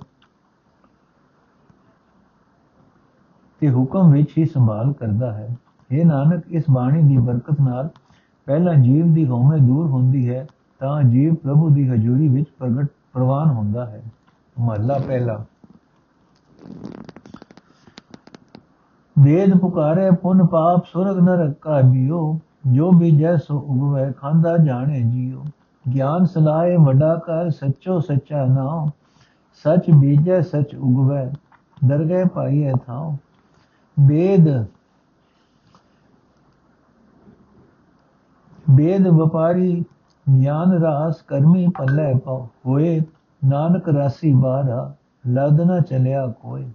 ਤੇ 3.61 3.71
ਹੁਕਮ 3.71 4.11
ਵਿੱਚ 4.11 4.37
ਹੀ 4.37 4.45
ਸੰਭਾਲ 4.45 4.93
ਕਰਦਾ 4.93 5.31
ਹੈ। 5.31 5.47
ਇਹ 5.91 6.05
ਨਾਨਕ, 6.05 6.43
ਇਸ 6.49 6.63
ਬਾਣੀ 6.71 7.01
ਦੀ 7.03 7.17
ਬਰਕਤ 7.17 7.61
ਨਾਲ 7.61 7.89
ਪਹਿਲਾ 8.47 8.73
ਜੀਵ 8.73 9.13
ਦੀ 9.13 9.25
ਹਉਮੈ 9.27 9.57
ਦੂਰ 9.57 9.87
ਹੁੰਦੀ 9.87 10.29
ਹੈ, 10.29 10.45
ਤਾਂ 10.79 11.01
ਜੀਵ 11.03 11.35
ਪ੍ਰਭੂ 11.35 11.69
ਦੀ 11.69 11.87
ਹਜ਼ੂਰੀ 11.89 12.27
ਵਿੱਚ 12.27 12.49
ਪ੍ਰਗਟ 12.59 12.87
ਪ੍ਰਵਾਨ 13.17 13.49
ਹੁੰਦਾ 13.49 13.85
ਹੈ 13.85 14.01
ਮਹਲਾ 14.55 14.97
ਪਹਿਲਾ 14.97 15.43
ਵੇਦ 19.15 19.57
ਪੁਕਾਰੇ 19.57 20.09
ਪੁਨ 20.21 20.45
ਪਾਪ 20.47 20.85
ਸੁਰਗ 20.85 21.19
ਨਰਕ 21.19 21.53
ਕਾ 21.61 21.79
ਬਿਓ 21.83 22.19
ਜੋ 22.73 22.91
ਵੀ 22.91 23.09
ਜੈਸੋ 23.11 23.57
ਉਗਵੇ 23.59 24.11
ਖਾਂਦਾ 24.11 24.55
ਜਾਣੇ 24.57 25.01
ਜੀਓ 25.03 25.45
ਗਿਆਨ 25.85 26.25
ਸਲਾਏ 26.25 26.75
ਵੱਡਾ 26.77 27.15
ਕਰ 27.25 27.49
ਸੱਚੋ 27.51 27.99
ਸੱਚਾ 28.01 28.45
ਨਾਮ 28.45 28.89
ਸਚ 29.65 29.89
ਬੀਜੈ 29.91 30.39
ਸਚ 30.43 30.75
ਉਗਵੇ 30.75 31.25
ਦਰਗਹਿ 31.83 32.25
ਪਾਈਐ 32.25 32.73
ਥਾਉ 32.87 33.11
ਵੇਦ 33.97 34.49
ਵੇਦ 38.69 39.07
ਵਪਾਰੀ 39.09 39.83
ਗਿਆਨ 40.27 40.71
ਰਾਸ 40.73 41.21
ਕਰਮੀ 41.21 41.67
ਪੱਲੇ 41.77 42.13
ਪਾਉ 42.25 42.47
ਹੋਏ, 42.65 42.99
ਨਾਨਕ 43.41 43.89
ਰਾਸੀ 43.89 44.33
ਬਾਰਾ 44.33 44.95
ਲਦ 45.27 45.61
ਨਾ 45.61 45.79
ਚਲਿਆ 45.79 46.25
ਕੋਈ 46.41 46.65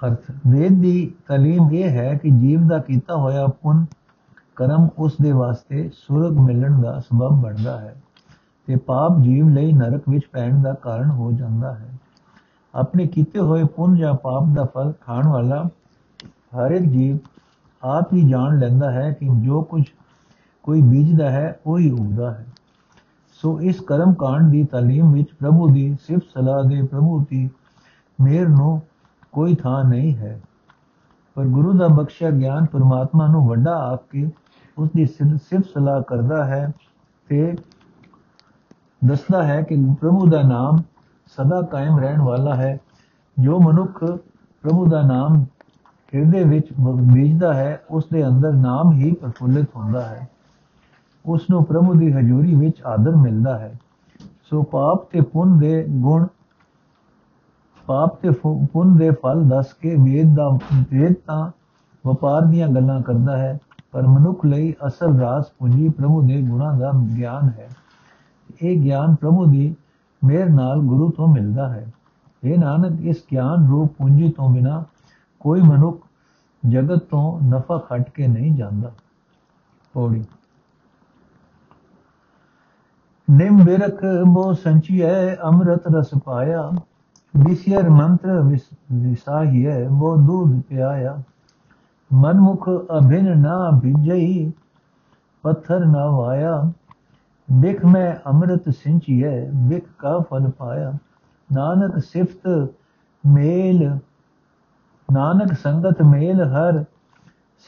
ਅਰਥ, 0.00 0.30
ਵੇਦ 0.46 0.80
ਦੀ 0.80 1.14
ਤਾਲੀਮ 1.28 1.70
ਇਹ 1.72 1.90
ਹੈ 1.90 2.14
ਕਿ 2.14 2.30
ਜੀਵ 2.30 2.66
ਦਾ 2.68 2.78
ਕੀਤਾ 2.78 3.14
ਹੋਇਆ 3.16 3.46
ਪੁੰਨ, 3.46 3.84
ਕਰਮ 4.56 4.88
ਉਸ 4.98 5.16
ਦੇ 5.22 5.32
ਵਾਸਤੇ 5.32 5.88
ਸੁਰਗ 5.94 6.38
ਮਿਲਣ 6.38 6.80
ਦਾ 6.82 6.98
ਸਬਬ 7.00 7.40
ਬਣਦਾ 7.42 7.78
ਹੈ 7.80 7.94
ਤੇ 8.68 8.76
ਪਾਪ 8.76 9.18
ਜੀਵ 9.20 9.48
ਲਈ 9.48 9.72
ਨਰਕ 9.72 10.08
ਵਿੱਚ 10.08 10.26
ਪੈਣ 10.26 10.62
ਦਾ 10.62 10.74
ਕਾਰਨ 10.74 11.10
ਹੋ 11.10 11.32
ਜਾਂਦਾ 11.32 11.74
ਹੈ। 11.74 11.90
ਆਪਣੇ 12.74 13.06
ਕੀਤੇ 13.06 13.40
ਹੋਏ 13.40 13.64
ਪੁੰਨ 13.64 13.96
ਜਾਂ 13.96 14.14
ਪਾਪ 14.14 14.44
ਦਾ 14.54 14.64
ਫਲ 14.64 14.92
ਖਾਣ 15.00 15.28
ਵਾਲਾ 15.28 15.64
ਹਰ 16.28 16.70
ਇੱਕ 16.70 16.84
ਜੀਵ 16.84 17.18
ਆਪ 17.82 18.12
ਹੀ 18.12 18.28
ਜਾਣ 18.28 18.58
ਲੈਂਦਾ 18.58 18.90
ਹੈ 18.90 19.12
ਕਿ 19.12 19.28
ਜੋ 19.40 19.62
ਕੁਝ 19.62 19.82
ਕੋਈ 20.62 20.82
ਬੀਜਦਾ 20.82 21.30
ਹੈ, 21.30 21.60
ਉਹ 21.66 21.78
ਹੀ 21.78 21.90
ਉਗਦਾ 21.90 22.34
ਹੈ। 22.34 22.46
ਸੋ 23.32 23.60
ਇਸ 23.60 23.80
ਕਰਮ 23.80 24.14
ਕਾਂਡ 24.14 24.50
ਦੀ 24.50 24.64
ਤਾਲੀਮ 24.64 25.12
ਵਿੱਚ 25.12 25.28
ਪ੍ਰਭੂ 25.38 25.68
ਦੀ 25.68 25.96
ਸਿਫਤ 26.00 26.22
ਸਲਾਹ 26.34 26.64
ਦੇ 26.64 26.82
ਪ੍ਰਭੂ 26.82 27.24
ਦੀ 27.30 27.50
ਮੇਰ 28.20 28.48
ਨੂੰ 28.48 28.82
ਕੋਈ 29.32 29.54
ਥਾਂ 29.54 29.84
ਨਹੀਂ 29.84 30.16
ਹੈ। 30.16 30.40
ਪਰ 31.34 31.44
ਗੁਰੂ 31.44 31.72
ਦਾ 31.72 31.88
ਬਖਸ਼ਿਆ 31.88 32.30
ਗਿਆਨ 32.30 32.64
ਪਰਮਾਤਮਾ 32.64 33.26
ਨੂੰ 33.26 33.48
ਵੱਡਾ 33.48 33.72
ਆਖ 33.72 34.00
ਕੇ 34.10 34.30
ਉਸ 34.78 34.90
ਦੀ 34.96 35.06
ਸਿਫਤ 35.06 35.64
ਸਲਾਹ 35.64 36.02
ਕਰਦਾ 36.02 36.44
ਹੈ 36.44 36.72
ਤੇ 37.28 37.56
ਦੱਸਦਾ 39.04 39.42
ਹੈ 39.42 39.62
ਕਿ 39.62 39.94
ਪ੍ਰਭੂ 40.00 40.26
ਦਾ 40.26 40.42
ਨਾਮ 40.42 40.76
ਸਦਾ 41.28 41.62
ਕਾਇਮ 41.62 41.98
ਰਹਿਣ 41.98 42.20
ਵਾਲਾ 42.20 42.54
ਹੈ। 42.54 42.78
ਜੋ 43.40 43.60
ਮਨੁੱਖ 43.60 44.04
ਪ੍ਰਭੂ 44.62 44.86
ਦਾ 44.86 45.02
ਨਾਮ 45.02 45.44
ਹਿਰਦੇ 46.14 46.44
ਵਿੱਚ 46.44 46.66
ਬੀਜਦਾ 47.12 47.54
ਹੈ, 47.54 47.80
ਉਸ 47.90 48.04
ਦੇ 48.12 48.26
ਅੰਦਰ 48.26 48.52
ਨਾਮ 48.52 48.92
ਹੀ 48.92 49.12
ਪ੍ਰਫੁੱਲਿਤ 49.14 49.68
ਹੁੰਦਾ 49.76 50.02
ਹੈ। 50.02 50.28
ਉਸ 51.26 51.46
ਨੂੰ 51.50 51.64
ਪ੍ਰਭੂ 51.64 51.94
ਦੀ 51.94 52.12
ਹਜ਼ੂਰੀ 52.12 52.54
ਵਿੱਚ 52.54 52.82
ਆਦਰ 52.86 53.16
ਮਿਲਦਾ 53.16 53.58
ਹੈ। 53.58 53.78
ਸੋ 54.50 54.62
ਪਾਪ 54.62 55.10
ਤੇ 55.10 55.20
ਪੁੰਨ 55.20 55.58
ਦੇ 55.58 55.86
ਗੁਣ, 55.88 56.26
ਪਾਪ 57.86 58.20
ਤੇ 58.22 58.30
ਪੁੰਨ 58.66 58.96
ਦੇ 58.96 59.10
ਫਲ 59.10 59.48
ਦੱਸ 59.48 59.72
ਕੇ 59.72 59.96
ਵੇਦ 60.00 60.36
ਦਾ, 60.36 60.58
ਵੇਦ 60.92 61.14
ਤਾਂ 61.26 61.50
ਵਪਾਰ 62.06 62.42
ਦੀਆਂ 62.42 62.68
ਗੱਲਾਂ 62.68 63.02
ਕਰਦਾ 63.02 63.36
ਹੈ, 63.36 63.58
ਪਰ 63.92 64.06
ਮਨੁੱਖ 64.06 64.44
ਲਈ 64.46 64.74
ਅਸਲ 64.86 65.18
ਰਾਸ 65.18 65.44
ਪੂੰਜੀ 65.58 65.88
ਪ੍ਰਭੂ 65.88 66.22
ਦੇ 66.22 66.42
ਗੁਣਾਂ 66.42 66.74
ਦਾ 66.74 66.92
ਗਿਆਨ 67.16 67.44
ਹੈ। 67.44 67.68
ਇਹ 68.62 68.80
ਗਿਆਨ 68.82 69.14
ਪ੍ਰਭੂ 69.14 69.44
ਦੀ 69.44 69.76
ਮੇਰ 70.24 70.50
ਨਾਲ 70.50 70.78
ਗੁਰੂ 70.78 71.10
ਤੋਂ 71.10 71.28
ਮਿਲਦਾ 71.28 71.68
ਹੈ। 71.68 71.92
ਇਹ 72.44 72.58
ਨਾਨਕ, 72.58 73.00
ਇਸ 73.00 73.24
ਗਿਆਨ 73.32 73.68
ਰੂਪ 73.68 73.92
ਪੂੰਜੀ 73.98 74.30
ਤੋਂ 74.30 74.50
ਬਿਨਾ 74.50 74.84
ਕੋਈ 75.40 75.60
ਮਨੁੱਖ 75.60 76.06
ਜਗਤ 76.68 76.98
ਤੋਂ 76.98 77.40
ਨਫਾ 77.40 77.78
ਖੱਟ 77.78 78.10
ਕੇ 78.10 78.26
ਨਹੀਂ 78.26 78.52
ਜਾਂਦਾ। 78.52 78.92
ਪੌੜੀ। 79.92 80.24
ਨਿਮ 83.30 83.64
ਬਿਰਖ 83.64 84.00
ਬੋ 84.26 84.52
ਸੰਚੀਐ, 84.52 85.34
ਅੰਮ੍ਰਿਤ 85.34 85.80
ਰਸ 85.96 86.10
ਪਾਇਆ। 86.24 86.70
ਵਿਸਿਰ 87.36 87.90
ਮੰਤਰ 87.90 88.40
ਵਿਸਾਹੀਐ 88.92 89.88
ਬੋ 89.88 90.16
ਦੂਧ 90.16 90.62
ਪਿਆਇਆ। 90.68 91.22
ਮਨਮੁਖ 92.12 92.68
ਅਭਿਨ 92.98 93.38
ਨਾ 93.38 93.80
ਭਿਜਈ 93.82 94.52
ਪੱਥਰ 95.42 95.86
ਨਾ 95.86 96.06
ਵਾਇਆ। 96.06 96.72
ਬਿਖ 97.50 97.84
ਮੈਂ 97.84 98.14
ਅੰਮ੍ਰਿਤ 98.26 98.68
ਸਿੰਚੀਐ 98.68 99.50
ਬਿਖ 99.50 99.84
ਕਾ 99.98 100.18
ਫਲ 100.18 100.50
ਪਾਇਆ। 100.50 100.92
ਨਾਨਕ 101.52 101.98
ਸਿਫਤ 101.98 102.68
ਮੇਲ, 103.26 103.98
ਨਾਨਕ 105.12 105.52
ਸੰਗਤ 105.52 106.02
ਮੇਲ 106.02 106.42
ਹਰ, 106.42 106.84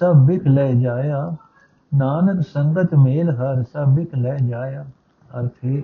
ਸਭ 0.01 0.14
ਬਿਖ 0.14 0.47
ਲੈ 0.47 0.73
ਜਾਇਆ। 0.73 1.37
ਨਾਨਕ 1.95 2.43
ਸੰਗਤ 2.43 2.95
ਮੇਲ 2.95 3.31
ਹਰ, 3.31 3.62
ਸਭ 3.62 3.87
ਬਿਖ 3.87 4.14
ਲੈ 4.14 4.37
ਜਾਇਆ। 4.37 4.85
ਅਰਥੇ 5.40 5.77
ਹੈ 5.77 5.83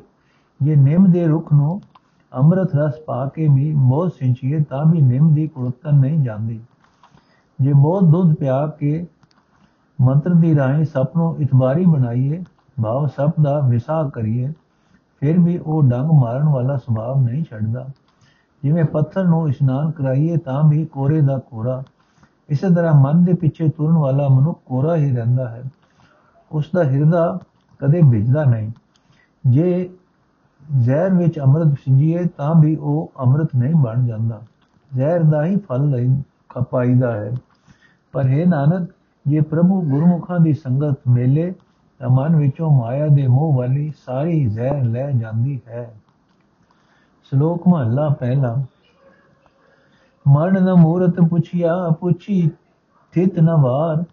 ਜੇ 0.63 0.77
ਨਿੰਮ 0.77 1.11
ਦੇ 1.11 1.27
ਰੁੱਖ 1.27 1.53
ਨੂੰ 1.53 1.81
ਅੰਮ੍ਰਿਤ 2.33 2.77
ਰਸ 2.77 2.95
ਪਾ 3.07 3.29
ਕੇ 3.29 3.49
ਵੀ 3.49 3.73
ਮੋਹ 3.73 4.09
ਸਿੰਚੀਏ 4.09 4.65
ਤਾਂ 4.65 4.85
ਵੀ 4.85 5.01
ਨਿੰਮ 5.01 5.35
ਦੀ 5.35 5.49
ਕੁੜਤਨ 5.49 5.95
ਨਹੀਂ 5.95 6.19
ਜਾਂਦੀ। 6.21 6.61
ਜੇ 7.61 7.73
ਮੋਹ 7.73 8.03
ਦੁੱਧ 8.03 8.35
ਪਿਆ 8.35 8.67
ਕੇ 8.67 9.07
ਮੰਤਰ 10.01 10.31
ਦੀ 10.31 10.57
ਰਾਹੀਂ 10.57 10.85
ਸਭ 10.85 11.07
ਨੂੰ 11.17 11.37
ਇਤਬਾਰੀ 11.39 11.85
ਬਣਾਈਏ 11.85 12.45
ਭਾਵ 12.83 13.07
ਸਭ 13.07 13.31
ਦਾ 13.43 13.61
ਵਿਸਾਹ 13.61 14.11
ਕਰੀਏ, 14.11 14.53
ਫਿਰ 15.21 15.41
ਵੀ 15.41 15.59
ਉਹ 15.59 15.83
ਡੰਗ 15.83 16.11
ਮਾਰਨ 16.11 16.49
ਵਾਲਾ 16.49 16.77
ਸੁਭਾਅ 16.77 17.21
ਨਹੀਂ 17.21 17.45
ਛੱਡਦਾ। 17.45 17.87
ਜਿਵੇਂ 18.63 18.85
ਪੱਥਰ 18.85 19.25
ਨੂੰ 19.25 19.49
ਇਸ਼ਨਾਨ 19.49 19.91
ਕਰਾਈਏ, 19.91 20.37
ਤਾਂ 20.37 20.69
ਵੀ 20.69 20.85
ਕੋਰੇ 20.85 21.21
ਦਾ 21.21 21.39
ਕੋਰਾ। 21.39 21.83
ਇਸੇ 22.49 22.75
ਤਰ੍ਹਾਂ 22.75 22.95
ਮਨ 22.95 23.25
ਦੇ 23.25 23.35
ਪਿੱਛੇ 23.35 23.69
ਤੁਰਨ 23.69 23.95
ਵਾਲਾ 23.95 24.29
ਮਨੁੱਖ 24.29 24.61
ਕੋਰਾ 24.67 24.97
ਹੀ 24.97 25.17
ਰਹਿੰਦਾ 25.17 25.49
ਹੈ। 25.49 25.63
ਉਸ 26.53 26.65
ਦਾ 26.75 26.85
ਹਿਰਦਾ 26.85 27.39
ਕਦੇ 27.79 28.01
ਭਿੱਜਦਾ 28.11 28.45
ਨਹੀਂ। 28.45 28.71
ਜੇ 29.47 29.91
ਜ਼ਹਿਰ 30.79 31.15
ਵਿੱਚ 31.15 31.41
ਅੰਮ੍ਰਿਤ 31.41 31.79
ਸਿੰਜੀਏ 31.85 32.25
ਤਾਂ 32.37 32.55
ਵੀ 32.55 32.77
ਉਹ 32.77 33.13
ਅੰਮ੍ਰਿਤ 33.21 33.49
ਨਹੀਂ 33.57 33.75
ਬਣ 33.75 34.07
ਜਾਂਦਾ। 34.07 34.41
ਜ਼ਹਿਰ 34.95 35.23
ਦਾ 35.23 35.45
ਹੀ 35.45 35.57
ਫਲ 35.57 35.91
ਲਈ 35.91 36.23
ਖਪਾਈਦਾ 36.49 37.13
ਹੈ। 37.13 37.33
ਪਰ 38.13 38.27
ਹੈ 38.27 38.45
ਨਾਨਕ, 38.47 38.91
ਜੇ 39.27 39.41
ਪ੍ਰਭੂ 39.41 39.83
ਗੁਰਮੁਖਾਂ 39.83 40.41
ਦੀ 40.41 40.53
ਸੰਗਤ 40.53 40.99
ਮੇਲੇ 41.09 41.55
ਤਾਂ 41.99 42.09
ਮਨ 42.09 42.37
ਵਿੱਚੋਂ 42.37 42.71
ਮਾਇਆ 42.71 43.07
ਦੇ 43.07 43.27
ਮੋਹ 43.27 43.55
ਵਾਲੀ 43.55 43.93
ਸਾਰੀ 44.07 44.47
ਜ਼ਹਿਰ 44.47 44.85
ਲੈ 44.85 45.11
ਜਾਂਦੀ 45.11 45.61
ਹੈ। 45.69 45.97
ਸ਼ਲੋਕ 47.23 47.69
ਮਹਲਾ 47.69 48.09
ਪਹਿਲਾ। 48.09 48.57
ਮਰਨ 50.29 50.65
ਦਾ 50.65 50.75
ਮੂਰਤ 50.75 51.21
ਪੁੱਛਿਆ, 51.21 51.91
ਪੁੱਛੀ, 52.01 52.51
ਥਿਤ 53.13 53.39
ਨ 53.39 53.51
ਵਾਰ। 53.51 54.05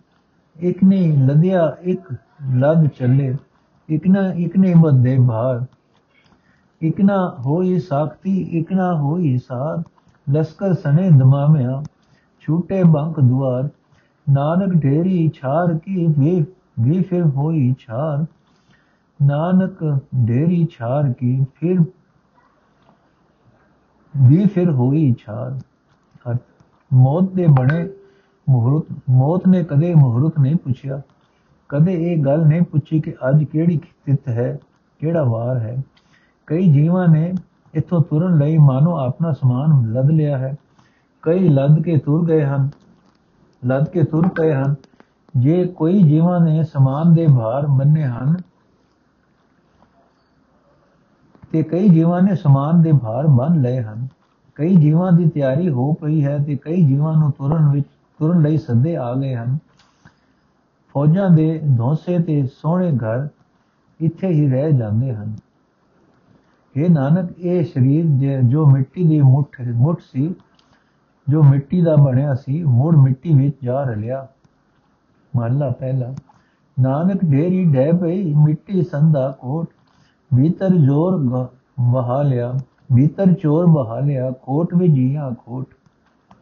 ਇਕ 0.60 0.84
ਨੇ 0.84 1.08
ਲਦਿਆ, 1.08 1.78
ਇੱਕ 1.82 2.16
ਲਗ 2.56 2.88
ਚੱਲੇ। 2.88 3.38
ਇਕ 3.90 4.08
ਨਾ, 4.08 4.34
ਇਕ 4.34 4.58
ਨੇ 4.58 4.74
ਬੱਦੇ 4.76 5.20
ਭਾਰ। 5.28 5.66
ਇਕ 6.82 7.02
ਨਾ 7.02 7.36
ਹੋਈ 7.40 7.80
ਸਾਖਤੀ, 7.80 8.42
ਇਕ 8.42 8.74
ਨਾ 8.74 8.96
ਹੋਈ 8.96 9.38
ਸਾਰ। 9.38 9.84
ਲਸਕਰ 10.32 10.74
ਸਨੇ 10.74 11.10
ਦਮਾਮਿਆ, 11.10 11.84
ਛੂਟੇ 12.40 12.84
ਬੰਕ 12.84 13.20
ਦੁਆਰ। 13.20 13.70
ਨਾਨਕ 14.30 14.84
ਢੇਰੀ 14.84 15.32
ਛਾਰ 15.36 15.78
ਕੀ 15.78 16.08
ਵੇ 16.08 16.46
ਵੀ 16.78 17.02
ਫਿਰ 17.02 17.24
ਹੋਈ 17.28 17.74
ਛਾਰ। 17.80 18.26
ਨਾਨਕ 19.20 19.84
ਢੇਰੀ 20.28 20.66
ਛਾਰ 20.72 21.12
ਕੀ 21.14 21.46
ਫਿਰ 21.56 21.80
ਵੀ 24.14 24.46
ਫਿਰ 24.46 24.70
ਹੋਈ 24.72 25.14
ਛਾਰ। 25.20 26.36
ਮੌਤ 26.92 27.32
ਦੇ 27.34 27.46
ਬਣੇ 27.50 27.88
ਮੁਹੂਰਤ, 28.48 28.86
ਮੌਤ 29.10 29.48
ਨੇ 29.48 29.64
ਕਦੇ 29.64 29.94
ਮੁਹੂਰਤ 29.96 30.40
ਨਹੀਂ 30.40 30.56
ਪੁੱਛਿਆ। 30.56 31.02
ਕਦੇ 31.70 31.94
ਇਹ 32.04 32.18
ਗੱਲ 32.24 32.46
ਨਹੀਂ 32.48 32.62
ਪੁੱਛੀ 32.62 33.00
ਕਿ 33.02 33.14
ਅੱਜ 33.30 33.44
ਕਿਹੜੀ 33.44 33.80
ਤਿਥ 34.06 34.28
ਹੈ, 34.28 34.58
ਕਿਹੜਾ 35.00 35.24
ਵਾਰ 35.24 35.58
ਹੈ। 35.58 35.78
ਕਈ 36.48 36.72
ਜੀਵਾਂ 36.74 37.08
ਨੇ 37.08 37.34
ਇਥੋਂ 37.74 38.02
ਤੁਰਨ 38.02 38.38
ਲਈ 38.38 38.58
ਮਾਨੋ 38.58 38.96
ਆਪਣਾ 38.98 39.32
ਸਮਾਨ 39.32 39.92
ਲੱਦ 39.94 40.10
ਲਿਆ 40.10 40.38
ਹੈ। 40.38 40.56
ਕਈ 41.24 41.50
ਲੱਦ 41.50 41.82
ਕੇ 41.84 41.98
ਤੁਰ 41.98 42.26
ਗਏ 42.28 42.44
ਹਨ, 42.46 42.70
ਲੱਦ 43.62 43.88
ਕੇ 43.90 44.04
ਤੁਰ 44.04 44.28
ਪਏ 44.28 44.54
ਹਨ। 44.54 44.76
ਜੇ 45.38 45.66
ਕੋਈ 45.68 46.02
ਜੀਵਾਂ 46.04 46.40
ਨੇ 46.40 46.64
ਸਮਾਨ 46.64 47.14
ਦੇ 47.14 47.28
ਭਾਰ 47.28 47.66
ਬੰਨੇ 47.68 48.04
ਹਨ 48.04 48.36
ਤੇ 51.52 51.64
ਕਈ 51.64 51.90
ਜੀਵਾਂ 51.90 52.22
ਨੇ 52.22 52.36
ਸਮਾਨ 52.36 52.82
ਦੇ 52.82 52.92
ਭਾਰ 52.94 53.28
ਬੰਨ 53.28 53.62
ਲਏ 53.62 53.82
ਹਨ। 53.82 54.08
ਕਈ 54.56 54.76
ਜੀਵਾਂ 54.76 55.12
ਦੀ 55.12 55.30
ਤਿਆਰੀ 55.30 55.70
ਹੋ 55.70 55.94
ਪਈ 55.94 56.24
ਹੈ 56.26 56.38
ਤੇ 56.38 56.58
ਕਈ 56.58 56.86
ਜੀਵਾਂ 56.88 57.14
ਨੂੰ 57.14 57.32
ਤੁਰਨ 57.32 57.70
ਵਿੱਚ, 57.70 57.88
ਤੁਰਨ 58.20 58.42
ਲਈ 58.42 58.58
ਸੱਦੇ 58.58 58.96
ਆ 58.96 59.14
ਗਏ 59.14 59.36
ਹਨ। 59.36 59.58
ਫੌਜਾਂ 60.94 61.30
ਦੇ 61.30 61.62
ਧੌਂਸੇ 61.78 62.20
ਤੇ 62.20 62.46
ਸੋਹਣੇ 62.48 62.92
ਘਰ 62.98 63.28
ਇੱਥੇ 64.00 64.28
ਹੀ 64.28 64.50
ਰਹਿ 64.50 64.72
ਜਾਂਦੇ 64.72 65.14
ਹਨ। 65.16 65.36
ਇਹ 66.78 66.90
ਨਾਨਕ, 66.90 67.40
ਇਹ 67.40 67.64
ਸਰੀਰ 67.66 68.06
ਜੋ 68.44 68.66
ਮਿੱਟੀ 68.66 69.08
ਦੀ 69.08 69.22
ਮੁੱਠ 69.22 69.62
ਮੁੱਠ 69.74 70.00
ਸੀ, 70.02 70.34
ਜੋ 71.30 71.44
ਮਿੱਟੀ 71.44 71.82
ਦਾ 71.82 71.96
ਬਣਿਆ 71.96 72.34
ਸੀ, 72.36 72.64
ਮੁੜ 72.64 72.96
ਮਿੱਟੀ 72.96 73.34
ਵਿੱਚ 73.34 73.56
ਜਾ 73.64 73.84
ਰਲਿਆ। 73.84 74.28
ਮਹਲਾ 75.34 75.70
ਪਹਿਲਾ, 75.70 76.14
ਨਾਨਕ 76.78 77.24
ਢੇਰੀ 77.26 77.64
ਡੈ 77.66 77.92
ਪਈ, 77.92 78.34
ਮਿੱਟੀ 78.36 78.84
ਸੰਦਾ 78.84 79.30
ਕੋਟ 79.42 79.68
ਭੀਤਰ 80.32 80.76
ਜੋਰ 80.78 81.18
ਬਹਾ 81.92 82.22
ਲਿਆ 82.22 82.54
ਭੀਤਰ 82.96 83.34
ਚੋਰ 83.34 83.66
ਬਹਾ 83.66 84.00
ਲਿਆ 84.00 84.30
ਕੋਟ 84.42 84.74
ਵਿੱਚ 84.76 84.94
ਜੀਆਂ 84.94 85.32
ਕੋਟ 85.46 85.74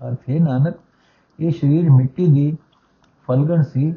ਅਰਥੇ 0.08 0.40
ਨਾਨਕ, 0.40 0.76
ਇਹ 1.40 1.52
ਸਰੀਰ 1.52 1.90
ਮਿੱਟੀ 1.90 2.28
ਦੀ 2.28 2.52
ਫਲਗਣ 3.28 3.62
ਸੀ, 3.64 3.94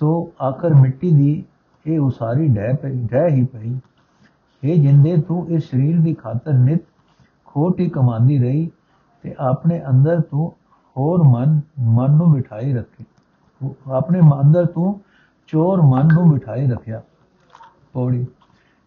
ਸੋ 0.00 0.32
ਆਖਰ 0.42 0.74
ਮਿੱਟੀ 0.74 1.10
ਦੀ 1.10 1.44
ਇਹ 1.86 2.00
ਉਸਾਰੀ 2.00 2.48
ਡੈ 2.48 2.72
ਪਈ 2.72 3.02
ਡੈ 3.10 3.26
ਹੀ 3.28 3.44
ਪਈ। 3.44 3.74
ਇਹ 4.62 4.82
ਜਿੰਦੇ, 4.82 5.16
ਤੂੰ 5.16 5.46
ਇਸ 5.48 5.70
ਸਰੀਰ 5.70 6.00
ਦੀ 6.00 6.14
ਖਾਤਰ 6.14 6.52
ਨਿਤ 6.54 6.82
ਖੋਟ 7.46 7.80
ਹੀ 7.80 7.88
ਕਮਾਂਦੀ 7.88 8.38
ਰਹੀ 8.38 8.68
ਤੇ 9.24 9.34
ਆਪਣੇ 9.40 9.80
ਅੰਦਰ 9.90 10.20
ਤੂੰ 10.20 10.52
ਹੋਰ 10.96 11.22
ਮਨ 11.28 11.60
ਮਨ 11.88 12.16
ਨੂੰ 12.16 12.32
ਬਿਠਾਈ 12.32 12.72
ਰੱਖੇ। 12.72 13.04
ਆਪਣੇ 13.90 14.20
ਅੰਦਰ 14.40 14.66
ਤੂੰ 14.66 14.98
ਚੋਰ 15.48 15.80
ਮਨ 15.82 16.08
ਨੂੰ 16.14 16.30
ਬਿਠਾਈ 16.30 16.66
ਰੱਖਿਆ 16.66 17.02
ਪੌੜੀ 17.94 18.26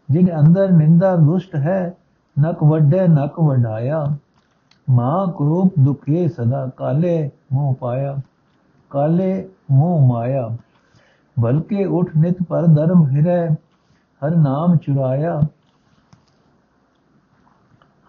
ਜਿਨ 0.09 0.29
ਅੰਦਰ 0.39 0.71
ਨਿੰਦਾ 0.71 1.15
ਦੁਸ਼ਟ 1.15 1.55
ਹੈ 1.55 1.95
ਨਕ 2.37 2.63
ਵੱਡੇ 2.63 3.07
ਨਕ 3.07 3.39
ਵਡਾਇਆ 3.39 4.05
ਮਾਂ 4.87 5.25
ਕਰੂਪ 5.29 5.79
ਦੁਖੇ 5.79 6.27
ਸਦਾ 6.27 6.65
ਕਾਲੇ 6.77 7.29
ਮੂੰਹ 7.53 7.73
ਪਾਇਆ 7.75 8.15
ਕਾਲੇ 8.91 9.49
ਮੂੰਹ 9.71 10.07
ਮਾਇਆ 10.07 10.49
ਬਲਕੇ 11.37 11.85
ਉਠ 11.85 12.15
ਨਿਤ 12.17 12.41
ਪਰ 12.43 12.65
ਧਰਮ 12.75 13.05
ਹਿਰੈ 13.07 13.47
ਹਰ 14.21 14.35
ਨਾਮ 14.37 14.75
ਚੁਰਾਇਆ 14.77 15.39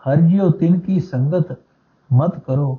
ਹਰ 0.02 0.20
ਜਿਉ 0.20 0.50
ਤਿਨ 0.50 0.78
ਕੀ 0.78 0.98
ਸੰਗਤ 1.02 1.52
ਮਤ 2.10 2.38
ਕਰੋ 2.38 2.78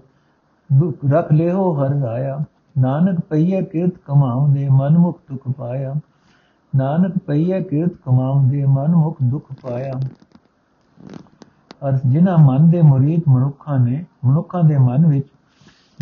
ਦੁਖ 0.69 1.05
ਰਖ 1.11 1.31
ਲਿਓ 1.31 1.71
ਹਰ 1.75 1.95
ਰਾਇਆ 2.01 2.37
ਨਾਨਕ 2.77 3.19
ਪਈਏ 3.19 3.61
ਕੀਰਤ 3.61 3.93
ਕਮਾਉਂਦੇ, 4.05 4.69
ਮਨਮੁਖ 4.69 5.19
ਦੁਖ 5.31 5.53
ਪਾਇਆ। 5.57 5.93
ਨਾਨਕ 6.75 7.17
ਪਈਏ 7.17 7.63
ਕੀਰਤ 7.63 7.91
ਕਮਾਉਂਦੇ, 8.05 8.65
ਮਨਮੁਖ 8.65 9.17
ਦੁਖ 9.23 9.47
ਪਾਇਆ। 9.61 9.93
ਅਰ 11.87 11.99
ਜਿਨ੍ਹਾਂ 12.05 12.37
ਮਨ 12.37 12.69
ਦੇ 12.69 12.81
ਮੁਰੀਦ 12.81 13.21
ਮਨੁੱਖਾਂ 13.27 13.79
ਨੇ, 13.79 14.05
ਮਨੁੱਖਾਂ 14.25 14.63
ਦੇ 14.63 14.77
ਮਨ 14.77 15.07
ਵਿੱਚ 15.07 15.27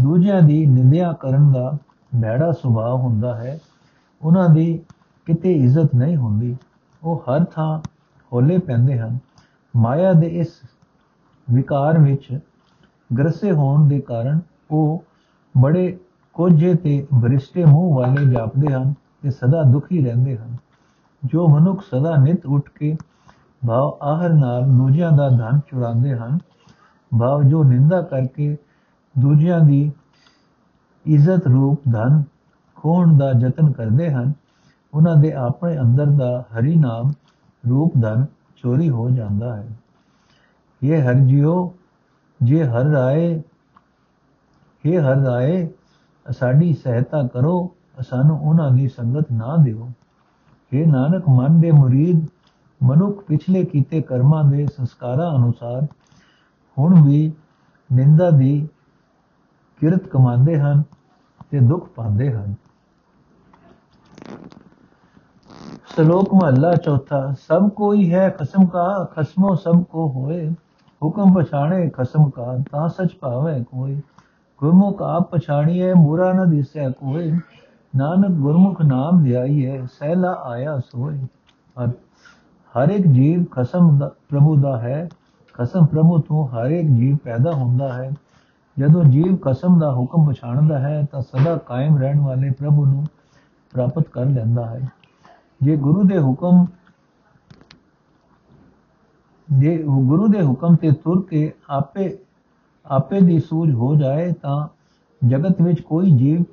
ਦੂਜਿਆਂ 0.04 0.42
ਦੀ 0.42 0.66
ਨਿੰਦਿਆ 0.66 1.14
ਕਰਨ 1.14 1.52
ਦਾ 1.52 1.78
ਭੈੜਾ 2.22 2.52
ਸੁਭਾਅ 2.52 2.94
ਹੁੰਦਾ 2.94 3.36
ਹੈ, 3.36 3.60
ਉਹਨਾਂ 4.22 4.50
ਦੀ 4.50 4.80
ਕਿਤੇ 5.26 5.52
ਇੱਜ਼ਤ 5.52 5.96
ਨਹੀਂ 5.96 6.18
ਹੁੰਦੀ। 6.18 6.58
ਉਹ 7.04 7.24
ਹਰ 7.30 7.44
ਥਾਂ 7.44 7.80
ਹੋਲੇ 8.34 8.58
ਪੈਂਦੇ 8.58 9.00
ਹਨ। 9.00 9.18
ਮਾਇਆ 9.76 10.14
ਦੇ 10.14 10.28
ਇਸ 10.28 10.48
ਵਿਕਾਰ 11.52 12.00
ਵਿੱਚ 12.00 12.40
ਗਰਸੇ 13.18 13.52
ਹੋਣ 13.52 13.88
ਦੇ 13.88 14.00
ਕਾਰਨ 14.00 14.40
ਉਹ 14.72 15.04
ਬੜੇ 15.58 16.00
ਕੋਝੇ 16.34 16.74
ਤੇ 16.76 17.06
ਬਰਿਸ਼ਤੇ 17.14 17.66
ਮੂੰਹ 17.66 17.96
ਵਾਲੇ 17.96 18.26
ਜਾਪਦੇ 18.26 18.74
ਹਨ 18.74 18.94
ਤੇ 19.22 19.30
ਸਦਾ 19.30 19.64
ਦੁਖੀ 19.64 20.04
ਰਹਿੰਦੇ 20.06 20.38
ਹਨ। 20.38 20.56
ਜੋ 21.24 21.48
ਮਨੁੱਖ 21.48 21.82
ਸਦਾ 21.82 22.16
ਨਿਤ 22.16 22.46
ਉੱਠ 22.46 22.70
ਕੇ 22.70 22.96
ਭਾਵ 23.68 23.98
ਆਹਰ 24.02 24.34
ਨਾਲ 24.34 24.64
ਦੂਜਿਆਂ 24.64 25.12
ਦਾ 25.12 25.30
ਧਨ 25.30 25.60
ਚੁਰਾਉਂਦੇ 25.60 26.16
ਹਨ, 26.16 26.38
ਭਾਵ 27.12 27.44
ਜੋ 27.44 27.64
ਨਿੰਦਾ 27.64 28.02
ਕਰਕੇ 28.02 28.58
ਦੂਜਿਆਂ 29.16 29.60
ਦੀ 29.60 29.92
ਇੱਜ਼ਤ 31.06 31.48
ਰੂਪ 31.48 31.82
ਧਨ 31.92 32.24
ਖੋਣ 32.76 33.18
ਦਾ 33.18 33.32
ਯਤਨ 33.40 33.72
ਕਰਦੇ 33.72 34.12
ਹਨ, 34.12 34.34
ਉਹਨਾਂ 34.94 35.16
ਦੇ 35.16 35.32
ਆਪਣੇ 35.34 35.80
ਅੰਦਰ 35.80 36.06
ਦਾ 36.06 36.44
ਹਰੀ 36.54 36.76
ਨਾਮ 36.76 37.12
ਰੂਪ 37.64 37.94
ਧਨ 38.02 38.26
ਚੋਰੀ 38.56 38.90
ਹੋ 38.90 39.10
ਜਾਂਦਾ 39.10 39.56
ਹੈ। 39.56 39.68
ਇਹ 40.84 41.04
ਹਰ 41.04 41.14
ਜਿਉ 41.14 41.72
ਜੇ 42.44 42.64
ਹਰ 42.66 42.84
ਰਾਏ 42.84 43.42
ਇਹ 44.86 45.00
ਹਰ 45.00 45.16
ਰਾਏ 45.16 45.68
ਸਾਡੀ 46.32 46.74
ਸਹਾਇਤਾ 46.74 47.28
ਕਰੋ, 47.28 47.76
ਸਾਨੂੰ 48.02 48.40
ਉਹਨਾਂ 48.40 48.72
ਦੀ 48.72 48.88
ਸੰਗਤ 48.88 49.32
ਨਾ 49.32 49.56
ਦਿਓ। 49.58 49.90
हे 50.72 50.88
ਨਾਨਕ, 50.92 51.30
ਮਨ 51.30 51.62
ਦੇ 51.62 51.72
ਮੁਰੀਦ, 51.72 52.26
ਮਨੁੱਖ 52.84 53.24
ਪਿਛਲੇ 53.24 53.66
ਕੀਤੇ 53.66 54.02
ਕਰਮਾਂ 54.02 54.44
ਦੇ 54.44 54.68
ਸੰਸਕਾਰਾਂ 54.78 55.36
ਅਨੁਸਾਰ 55.36 55.88
ਹੁਣ 56.80 57.04
ਵੀ 57.04 57.34
ਨਿੰਦਾ 57.94 58.30
ਦੀ 58.30 58.68
ਕਿਰਤ 59.80 60.08
ਕਮਾਉਂਦੇ 60.08 60.60
ਹਨ 60.60 60.84
ਤੇ 61.52 61.60
ਦੁੱਖ 61.60 61.90
ਪਾਉਂਦੇ 61.90 62.34
ਹਨ। 62.34 62.56
ਸ਼ਲੋਕ 65.96 66.34
ਮਹੱਲਾ 66.34 66.76
ਚੌਥਾ, 66.76 67.36
ਸਭ 67.48 67.70
ਕੋਈ 67.70 68.14
ਹੈ 68.14 68.30
ਖਸਮ 68.30 68.66
ਕਾ, 68.66 69.04
ਖਸਮੋ 69.12 69.56
ਸਭ 69.56 69.84
ਕੋ 69.84 70.08
ਹੋਏ, 70.10 70.50
ਹੁਕਮ 71.04 71.34
ਪਛਾਣੇ 71.34 71.90
ਖਸਮ 71.90 72.30
ਕਾ, 72.30 72.58
ਤਾਂ 72.72 72.90
ਸਚ 72.90 73.16
ਭਾਵੇ 73.20 73.64
ਕੋਈ। 73.64 74.02
ਗੁਰਮੁਖ 74.64 75.02
ਆਪ 75.02 75.32
ਪਛਾਣੀਏ 75.32 75.94
ਬੁਰਾ 75.94 76.34
ਨ 76.34 76.50
ਦਿਸੈ 76.50 76.90
ਕੋਈ 76.90 77.32
ਨਾਨਕ 77.96 78.30
ਗੁਰਮੁਖ 78.30 78.82
ਨਾਮ 78.82 79.24
ਧਿਆਈਏ 79.24 79.86
ਸਹਿਲਾ 79.86 80.32
ਆਇਆ 80.32 80.80
ਸੋਈ 80.80 81.20
ਹਰ 82.72 82.90
ਇੱਕ 82.90 83.08
ਜੀਵ 83.08 83.46
ਖਸਮ 83.46 84.00
ਦਾ, 84.00 84.12
ਪ੍ਰਭੂ 84.30 84.56
ਦਾ 84.56 84.80
ਹੈ। 84.80 85.10
ਖਸਮ 85.54 85.86
ਪ੍ਰਭੂ 85.86 86.20
ਤੋਂ 86.20 86.48
ਹਰ 86.48 86.72
ਇੱਕ 86.72 86.90
ਜੀਵ 86.90 87.18
ਪੈਦਾ 87.24 87.52
ਹੁੰਦਾ 87.52 87.94
ਹੈ। 87.94 88.12
ਜਦੋਂ 88.80 89.04
ਜੀਵ 89.04 89.36
ਕਸਮ 89.36 89.80
ਦਾ 89.80 89.94
ਹੁਕਮ 89.94 90.32
ਪਛਾਣਦਾ 90.32 90.80
ਹੈ, 90.80 91.08
ਤਾਂ 91.12 91.22
ਸਦਾ 91.22 91.58
ਕਾਇਮ 91.58 91.98
ਰਹਿਣ 91.98 92.20
ਵਾਲੇ 92.20 92.52
ਪ੍ਰਭੂ 92.52 92.86
ਨੂੰ 92.86 93.06
ਪ੍ਰਾਪਤ 93.72 94.04
ਕਰ 94.04 94.26
ਲੈਂਦਾ 94.26 94.66
ਹੈ। 94.66 94.92
ਜੇ 95.62 95.76
ਗੁਰੂ 95.78 96.04
ਦੇ 96.04 96.20
ਹੁਕਮ 96.20 96.66
ਜੇ 99.54 99.84
ਗੁਰੂ 99.84 100.28
ਦੇ 100.28 100.42
ਹੁਕਮ 100.42 100.76
ਤੇ 100.76 100.92
ਤੁਰ 100.92 101.26
ਕੇ 101.30 101.54
ਆਪੇ 101.70 102.18
ਆਪੇ 102.86 103.20
ਦੀ 103.22 103.40
ਸੂਝ 103.40 103.72
ਹੋ 103.72 103.96
ਜਾਏ 103.96 104.32
ਤਾਂ 104.32 104.68
ਜਗਤ 105.28 105.62
ਵਿੱਚ 105.62 105.82
ਕੋਈ 105.82 106.12
ਜੀਵ 106.12 106.44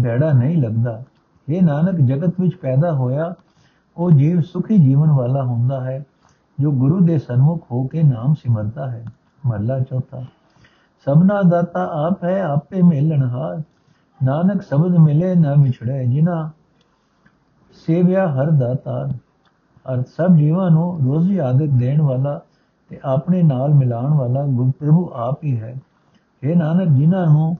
ਬੈੜਾ 0.00 0.32
ਨਹੀਂ 0.32 0.56
ਲੱਗਦਾ। 0.62 1.02
ਇਹ 1.48 1.62
ਨਾਨਕ, 1.62 2.00
ਜਗਤ 2.00 2.40
ਵਿੱਚ 2.40 2.54
ਪੈਦਾ 2.56 2.92
ਹੋਇਆ 2.92 3.34
ਉਹ 3.96 4.10
ਜੀਵ 4.10 4.40
ਸੁਖੀ 4.40 4.78
ਜੀਵਨ 4.78 5.10
ਵਾਲਾ 5.10 5.42
ਹੁੰਦਾ 5.42 5.80
ਹੈ, 5.84 6.04
ਜੋ 6.60 6.70
ਗੁਰੂ 6.72 7.00
ਦੇ 7.00 7.18
ਸਨਮੁਖ 7.18 7.66
ਹੋ 7.70 7.86
ਕੇ 7.86 8.02
ਨਾਮ 8.02 8.34
ਸਿਮਰਦਾ 8.34 8.90
ਹੈ। 8.90 9.04
ਮਹਲਾ 9.46 9.78
ਚੌਥਾ, 9.80 10.22
ਸਭਨਾ 11.06 11.42
ਦਾਤਾ 11.42 11.84
ਆਪ 12.06 12.24
ਹੈ, 12.24 12.40
ਆਪੇ 12.42 12.82
ਮਿਲਣ 12.82 13.22
ਹਾਰ। 13.22 13.62
ਨਾਨਕ 14.20 14.62
ਸ਼ਬਦ 14.62 14.96
ਮਿਲੇ 14.96 15.34
ਨਾ 15.34 15.54
ਵਿਛੜੇ 15.54 16.04
ਜਿਨਾ, 16.06 16.50
ਸੇਵਿਆ 17.86 18.26
ਹਰ 18.28 18.50
ਦਾਤਾ। 18.50 19.06
ਅਰ 19.86 20.02
ਸਭ 20.02 20.34
ਜੀਵਾਂ 20.36 20.70
ਨੂੰ 20.70 20.98
ਰੋਜ਼ੀ 21.04 21.38
ਆਦਿਕ 21.38 21.70
ਦੇਣ 21.70 22.02
ਵਾਲਾ 22.02 22.40
ਤੇ 22.94 23.00
ਆਪਣੇ 23.04 23.42
ਨਾਲ 23.42 23.74
ਮਿਲਾਉਣ 23.74 24.14
ਵਾਲਾ 24.14 24.46
ਗੁਰਪ੍ਰਭੂ 24.46 25.10
ਆਪ 25.14 25.44
ਹੀ 25.44 25.60
ਹੈ। 25.60 25.76
ਇਹ 26.42 26.56
ਨਾਨਕ, 26.56 26.88
ਜਿਨ੍ਹਾਂ 26.88 27.26
ਨੂੰ 27.26 27.56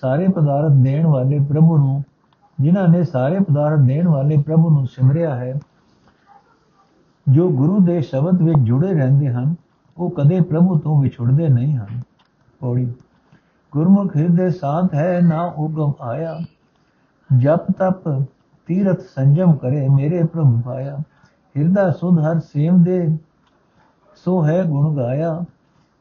ਸਾਰੇ 0.00 0.28
ਪਦਾਰਥ 0.28 0.72
ਦੇਣ 0.72 1.06
ਵਾਲੇ 1.06 1.38
ਪ੍ਰਭੂ 1.38 1.76
ਨੂੰ, 1.76 2.04
ਜਿਨ੍ਹਾਂ 2.60 2.88
ਨੇ 2.88 3.04
ਸਾਰੇ 3.04 3.38
ਪਦਾਰਥ 3.40 3.80
ਦੇਣ 3.80 4.08
ਵਾਲੇ 4.08 4.36
ਪ੍ਰਭੂ 4.36 4.70
ਨੂੰ 4.70 4.86
ਸਿਮਰਿਆ 4.86 5.34
ਹੈ, 5.36 5.60
ਜੋ 7.28 7.48
ਗੁਰੂ 7.50 7.78
ਦੇ 7.80 8.00
ਸ਼ਬਦ 8.00 8.42
ਵਿੱਚ 8.42 8.58
ਜੁੜੇ 8.58 8.92
ਰਹਿੰਦੇ 8.94 9.28
ਹਨ, 9.28 9.54
ਉਹ 9.98 10.10
ਕਦੇ 10.10 10.40
ਪ੍ਰਭੂ 10.40 10.78
ਤੋਂ 10.78 11.02
ਵਿਛੜਦੇ 11.02 11.48
ਨਹੀਂ 11.48 11.76
ਹਨ। 11.76 12.00
ਪੌੜੀ, 12.60 12.92
ਗੁਰਮੁਖ 13.72 14.16
ਹਿਰਦੇ 14.16 14.50
ਸਾਥ 14.50 14.94
ਹੈ, 14.94 15.20
ਨਾ 15.22 15.52
ਉਗਮ 15.58 15.92
ਆਇਆ। 16.00 16.38
ਜਪ 17.38 17.70
ਤਪ 17.78 18.24
ਤੀਰਥ 18.66 19.00
ਸੰਜਮ 19.00 19.52
ਕਰੇ, 19.52 19.88
ਮੇਰੇ 19.88 20.22
ਪ੍ਰਭੂ 20.24 20.60
ਪਾਇਆ। 20.60 20.98
ਹਿਰਦਾ 21.58 21.90
ਸੁਧ 21.90 22.18
ਹਰ 22.18 22.40
ਸੇਮ 22.40 22.82
ਦੇ 22.82 23.18
ਸੋ 24.24 24.44
ਹੈ 24.46 24.64
ਗੁਣ 24.64 24.96
ਗਾਇਆ, 24.96 25.44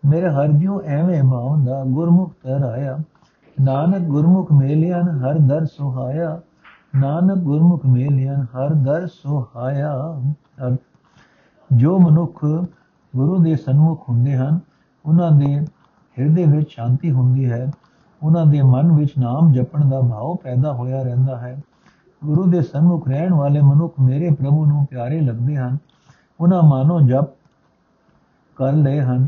ਮੇਰੇ 0.06 0.30
ਹਰ 0.30 0.48
ਜਿਉ 0.48 0.82
ਐਵੇਂ 0.86 1.24
ਮਾਉਂਦਾ, 1.24 1.84
ਗੁਰਮੁਖ 1.84 2.34
ਤਰ 2.44 2.64
ਆਇਆ 2.66 2.98
ਨਾਨਕ 3.62 4.02
ਗੁਰਮੁਖ 4.02 4.52
ਮੇਲਿਆਨ 4.52 5.10
ਹਰ 5.10 5.40
ਦਰ 5.40 5.66
ਸੁਹਾਇਆ। 5.66 6.42
ਨਾਨਕ 6.96 7.38
ਗੁਰਮੁਖ 7.38 7.86
ਮੇਲਿਆਨ 7.86 8.42
ਹਰ 8.42 8.74
ਦਰ 8.74 9.08
ਸੁਹਾਇਆ। 9.08 10.22
ਜੋ 11.74 12.00
ਮਨੁੱਖ 12.00 12.46
ਗੁਰੂ 13.16 13.38
ਦੇ 13.38 13.56
ਸਨਮੁਖ 13.56 14.10
ਹੁੰਦੇ 14.10 14.36
ਹਨ, 14.36 14.60
ਉਹਨਾਂ 15.06 15.32
ਦੇ 15.32 15.66
ਹਿਰਦੇ 16.20 16.46
ਵਿੱਚ 16.46 16.70
ਸ਼ਾਂਤੀ 16.70 17.12
ਹੁੰਦੀ 17.12 17.52
ਹੈ। 17.52 17.72
ਉਹਨਾਂ 18.24 18.46
ਦੇ 18.46 18.62
ਮਨ 18.62 18.92
ਵਿੱਚ 18.92 19.12
ਨਾਮ 19.18 19.52
ਜਪਣ 19.52 19.90
ਦਾ 19.90 20.02
ਭਾਵ 20.02 20.36
ਪੈਦਾ 20.36 20.74
ਹੋਇਆ 20.74 21.04
ਰਹਿੰਦਾ 21.04 21.38
ਹੈ। 21.38 21.62
ਗੁਰੂ 22.26 22.44
ਦੇ 22.44 22.62
ਸਨਮੁਖ 22.62 23.08
ਰਹਿਣ 23.08 23.34
ਵਾਲੇ 23.34 23.62
ਮਨੁੱਖ 23.62 23.94
ਮੇਰੇ 24.00 24.30
ਪ੍ਰਭੂ 24.30 24.66
ਨੂੰ 24.66 24.86
ਪਿਆਰੇ 24.86 25.22
ਲੱਗਦੇ 25.22 25.58
ਹਨ। 25.58 25.78
ਉਹਨਾਂ 26.40 26.64
ਮਾਨੋ 26.64 27.02
ਜਪ 27.02 27.41
ਕਰ 28.62 28.74
ਲਏ 28.74 29.02
ਹਨ, 29.02 29.28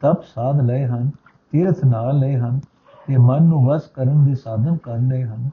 ਤਪ 0.00 0.22
ਸਾਧ 0.34 0.60
ਲਏ 0.60 0.86
ਹਨ, 0.86 1.10
ਤੀਰਥ 1.50 1.84
ਨਾਲ 1.84 2.18
ਲਏ 2.18 2.36
ਹਨ, 2.36 2.60
ਤੇ 3.06 3.16
ਮਨ 3.16 3.42
ਨੂੰ 3.42 3.66
ਵਸ 3.66 3.82
ਕਰਨ 3.94 4.24
ਦੇ 4.24 4.34
ਸਾਧਨ 4.34 4.76
ਕਰ 4.76 4.98
ਲਏ 4.98 5.24
ਹਨ। 5.24 5.50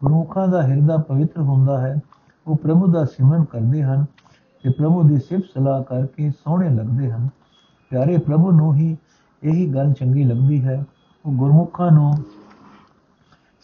ਗੁਰਮੁਖਾਂ 0.00 0.48
ਦਾ 0.48 0.62
ਹਿਰਦਾ 0.62 0.96
ਪਵਿੱਤਰ 0.96 1.40
ਹੁੰਦਾ 1.40 1.80
ਹੈ, 1.80 2.00
ਉਹ 2.46 2.56
ਪ੍ਰਭੂ 2.56 2.86
ਦਾ 2.86 3.04
ਸਿਮਰਨ 3.04 3.44
ਕਰਦੇ 3.44 3.82
ਹਨ, 3.82 4.04
ਤੇ 4.62 4.70
ਪ੍ਰਭੂ 4.70 5.02
ਦੀ 5.02 5.18
ਸਿਫਤ 5.18 5.44
ਸਲਾਹ 5.54 5.82
ਕਰਕੇ 5.82 6.30
ਸੋਹਣੇ 6.30 6.68
ਲੱਗਦੇ 6.68 7.12
ਹਨ। 7.12 7.28
ਪਿਆਰੇ 7.90 8.18
ਪ੍ਰਭੂ 8.18 8.50
ਨੂੰ 8.50 8.74
ਹੀ 8.74 8.96
ਇਹੀ 9.42 9.74
ਗੱਲ 9.74 9.92
ਚੰਗੀ 9.92 10.24
ਲੱਗਦੀ 10.24 10.64
ਹੈ, 10.64 10.84
ਉਹ 11.26 11.32
ਗੁਰਮੁਖਾਂ 11.32 11.90
ਨੂੰ 11.90 12.14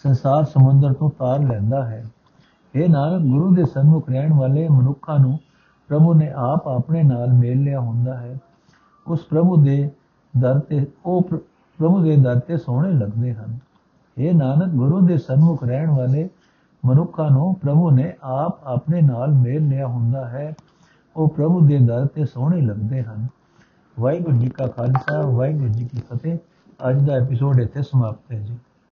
ਸੰਸਾਰ 0.02 0.44
ਸਮੁੰਦਰ 0.44 0.92
ਤੋਂ 0.92 1.11
ਤਾਰ 1.18 1.38
ਲੈਂਦਾ 1.38 1.84
ਹੈ। 1.87 2.04
ਇਹ 2.74 2.88
ਨਾਨਕ, 2.88 3.22
ਗੁਰੂ 3.22 3.54
ਦੇ 3.54 3.64
ਸਨਮੁਖ 3.64 4.11
ਰਹਿਣ 4.11 4.32
ਵਾਲੇ 4.32 4.68
ਮਨੁੱਖਾਂ 4.68 5.18
ਨੂੰ 5.18 5.38
ਪ੍ਰਭੂ 5.88 6.14
ਨੇ 6.14 6.32
ਆਪ 6.37 6.68
ਆਪਣੇ 6.68 7.02
ਨਾਲ 7.02 7.32
ਮੇਲ 7.32 7.62
ਲਿਆ 7.62 7.80
ਹੁੰਦਾ 7.80 8.14
ਹੈ। 8.14 8.38
ਉਸ 9.11 9.25
ਪ੍ਰਭੂ 9.25 9.57
ਦੇ 9.57 9.90
ਦਰ 10.38 10.59
ਤੇ, 10.59 10.87
ਉਹ 11.07 11.23
ਪ੍ਰਭੂ 11.79 12.03
ਦੇ 12.03 12.16
ਦਰ 12.16 12.38
ਤੇ 12.38 12.57
ਸੋਹਣੇ 12.57 12.92
ਲੱਗਦੇ 12.92 13.35
ਹਨ। 13.35 13.59
ਇਹ 14.18 14.35
ਨਾਨਕ, 14.35 14.68
ਗੁਰੂ 14.68 15.01
ਦੇ 15.01 15.18
ਸਨਮੁਖ 15.18 15.64
ਰਹਿਣ 15.64 15.90
ਵਾਲੇ 15.90 16.31
ਮਨੁੱਖਾਂ 16.87 17.31
ਨੂੰ 17.31 17.55
ਪ੍ਰਭੂ 17.55 17.90
ਨੇ 17.90 18.12
ਆਪ 18.23 18.66
ਆਪਣੇ 18.66 19.03
ਨਾਲ 19.03 19.33
ਮੇਲ 19.33 19.68
ਲਿਆ 19.68 19.87
ਹੁੰਦਾ 19.87 20.29
ਹੈ। 20.29 20.55
ਉਹ 21.16 21.29
ਪ੍ਰਭੂ 21.29 21.61
ਦੇ 21.61 21.79
ਦਰ 21.79 22.07
ਤੇ 22.07 22.25
ਸੋਹਣੇ 22.25 22.61
ਲੱਗਦੇ 22.61 23.03
ਹਨ। 23.03 23.27
ਵਾਹਿਗੁਰੂ 24.01 24.37
ਜੀ 24.37 24.49
ਕਾ 24.49 24.66
ਖਾਲਸਾ, 24.66 25.23
ਵਾਹਿਗੁਰੂ 25.23 25.68
ਜੀ 25.68 25.85
ਕੀ 25.85 26.01
ਫਤਿਹ। 26.01 26.38
ਅੱਜ 26.90 27.07
ਦਾ 27.07 27.14
ਐਪੀਸੋਡ 27.14 27.61
ਇੱਥੇ 27.61 27.83
ਸਮਾਪਤ 27.83 28.33
ਹੈ 28.33 28.38
ਜੀ। 28.38 28.59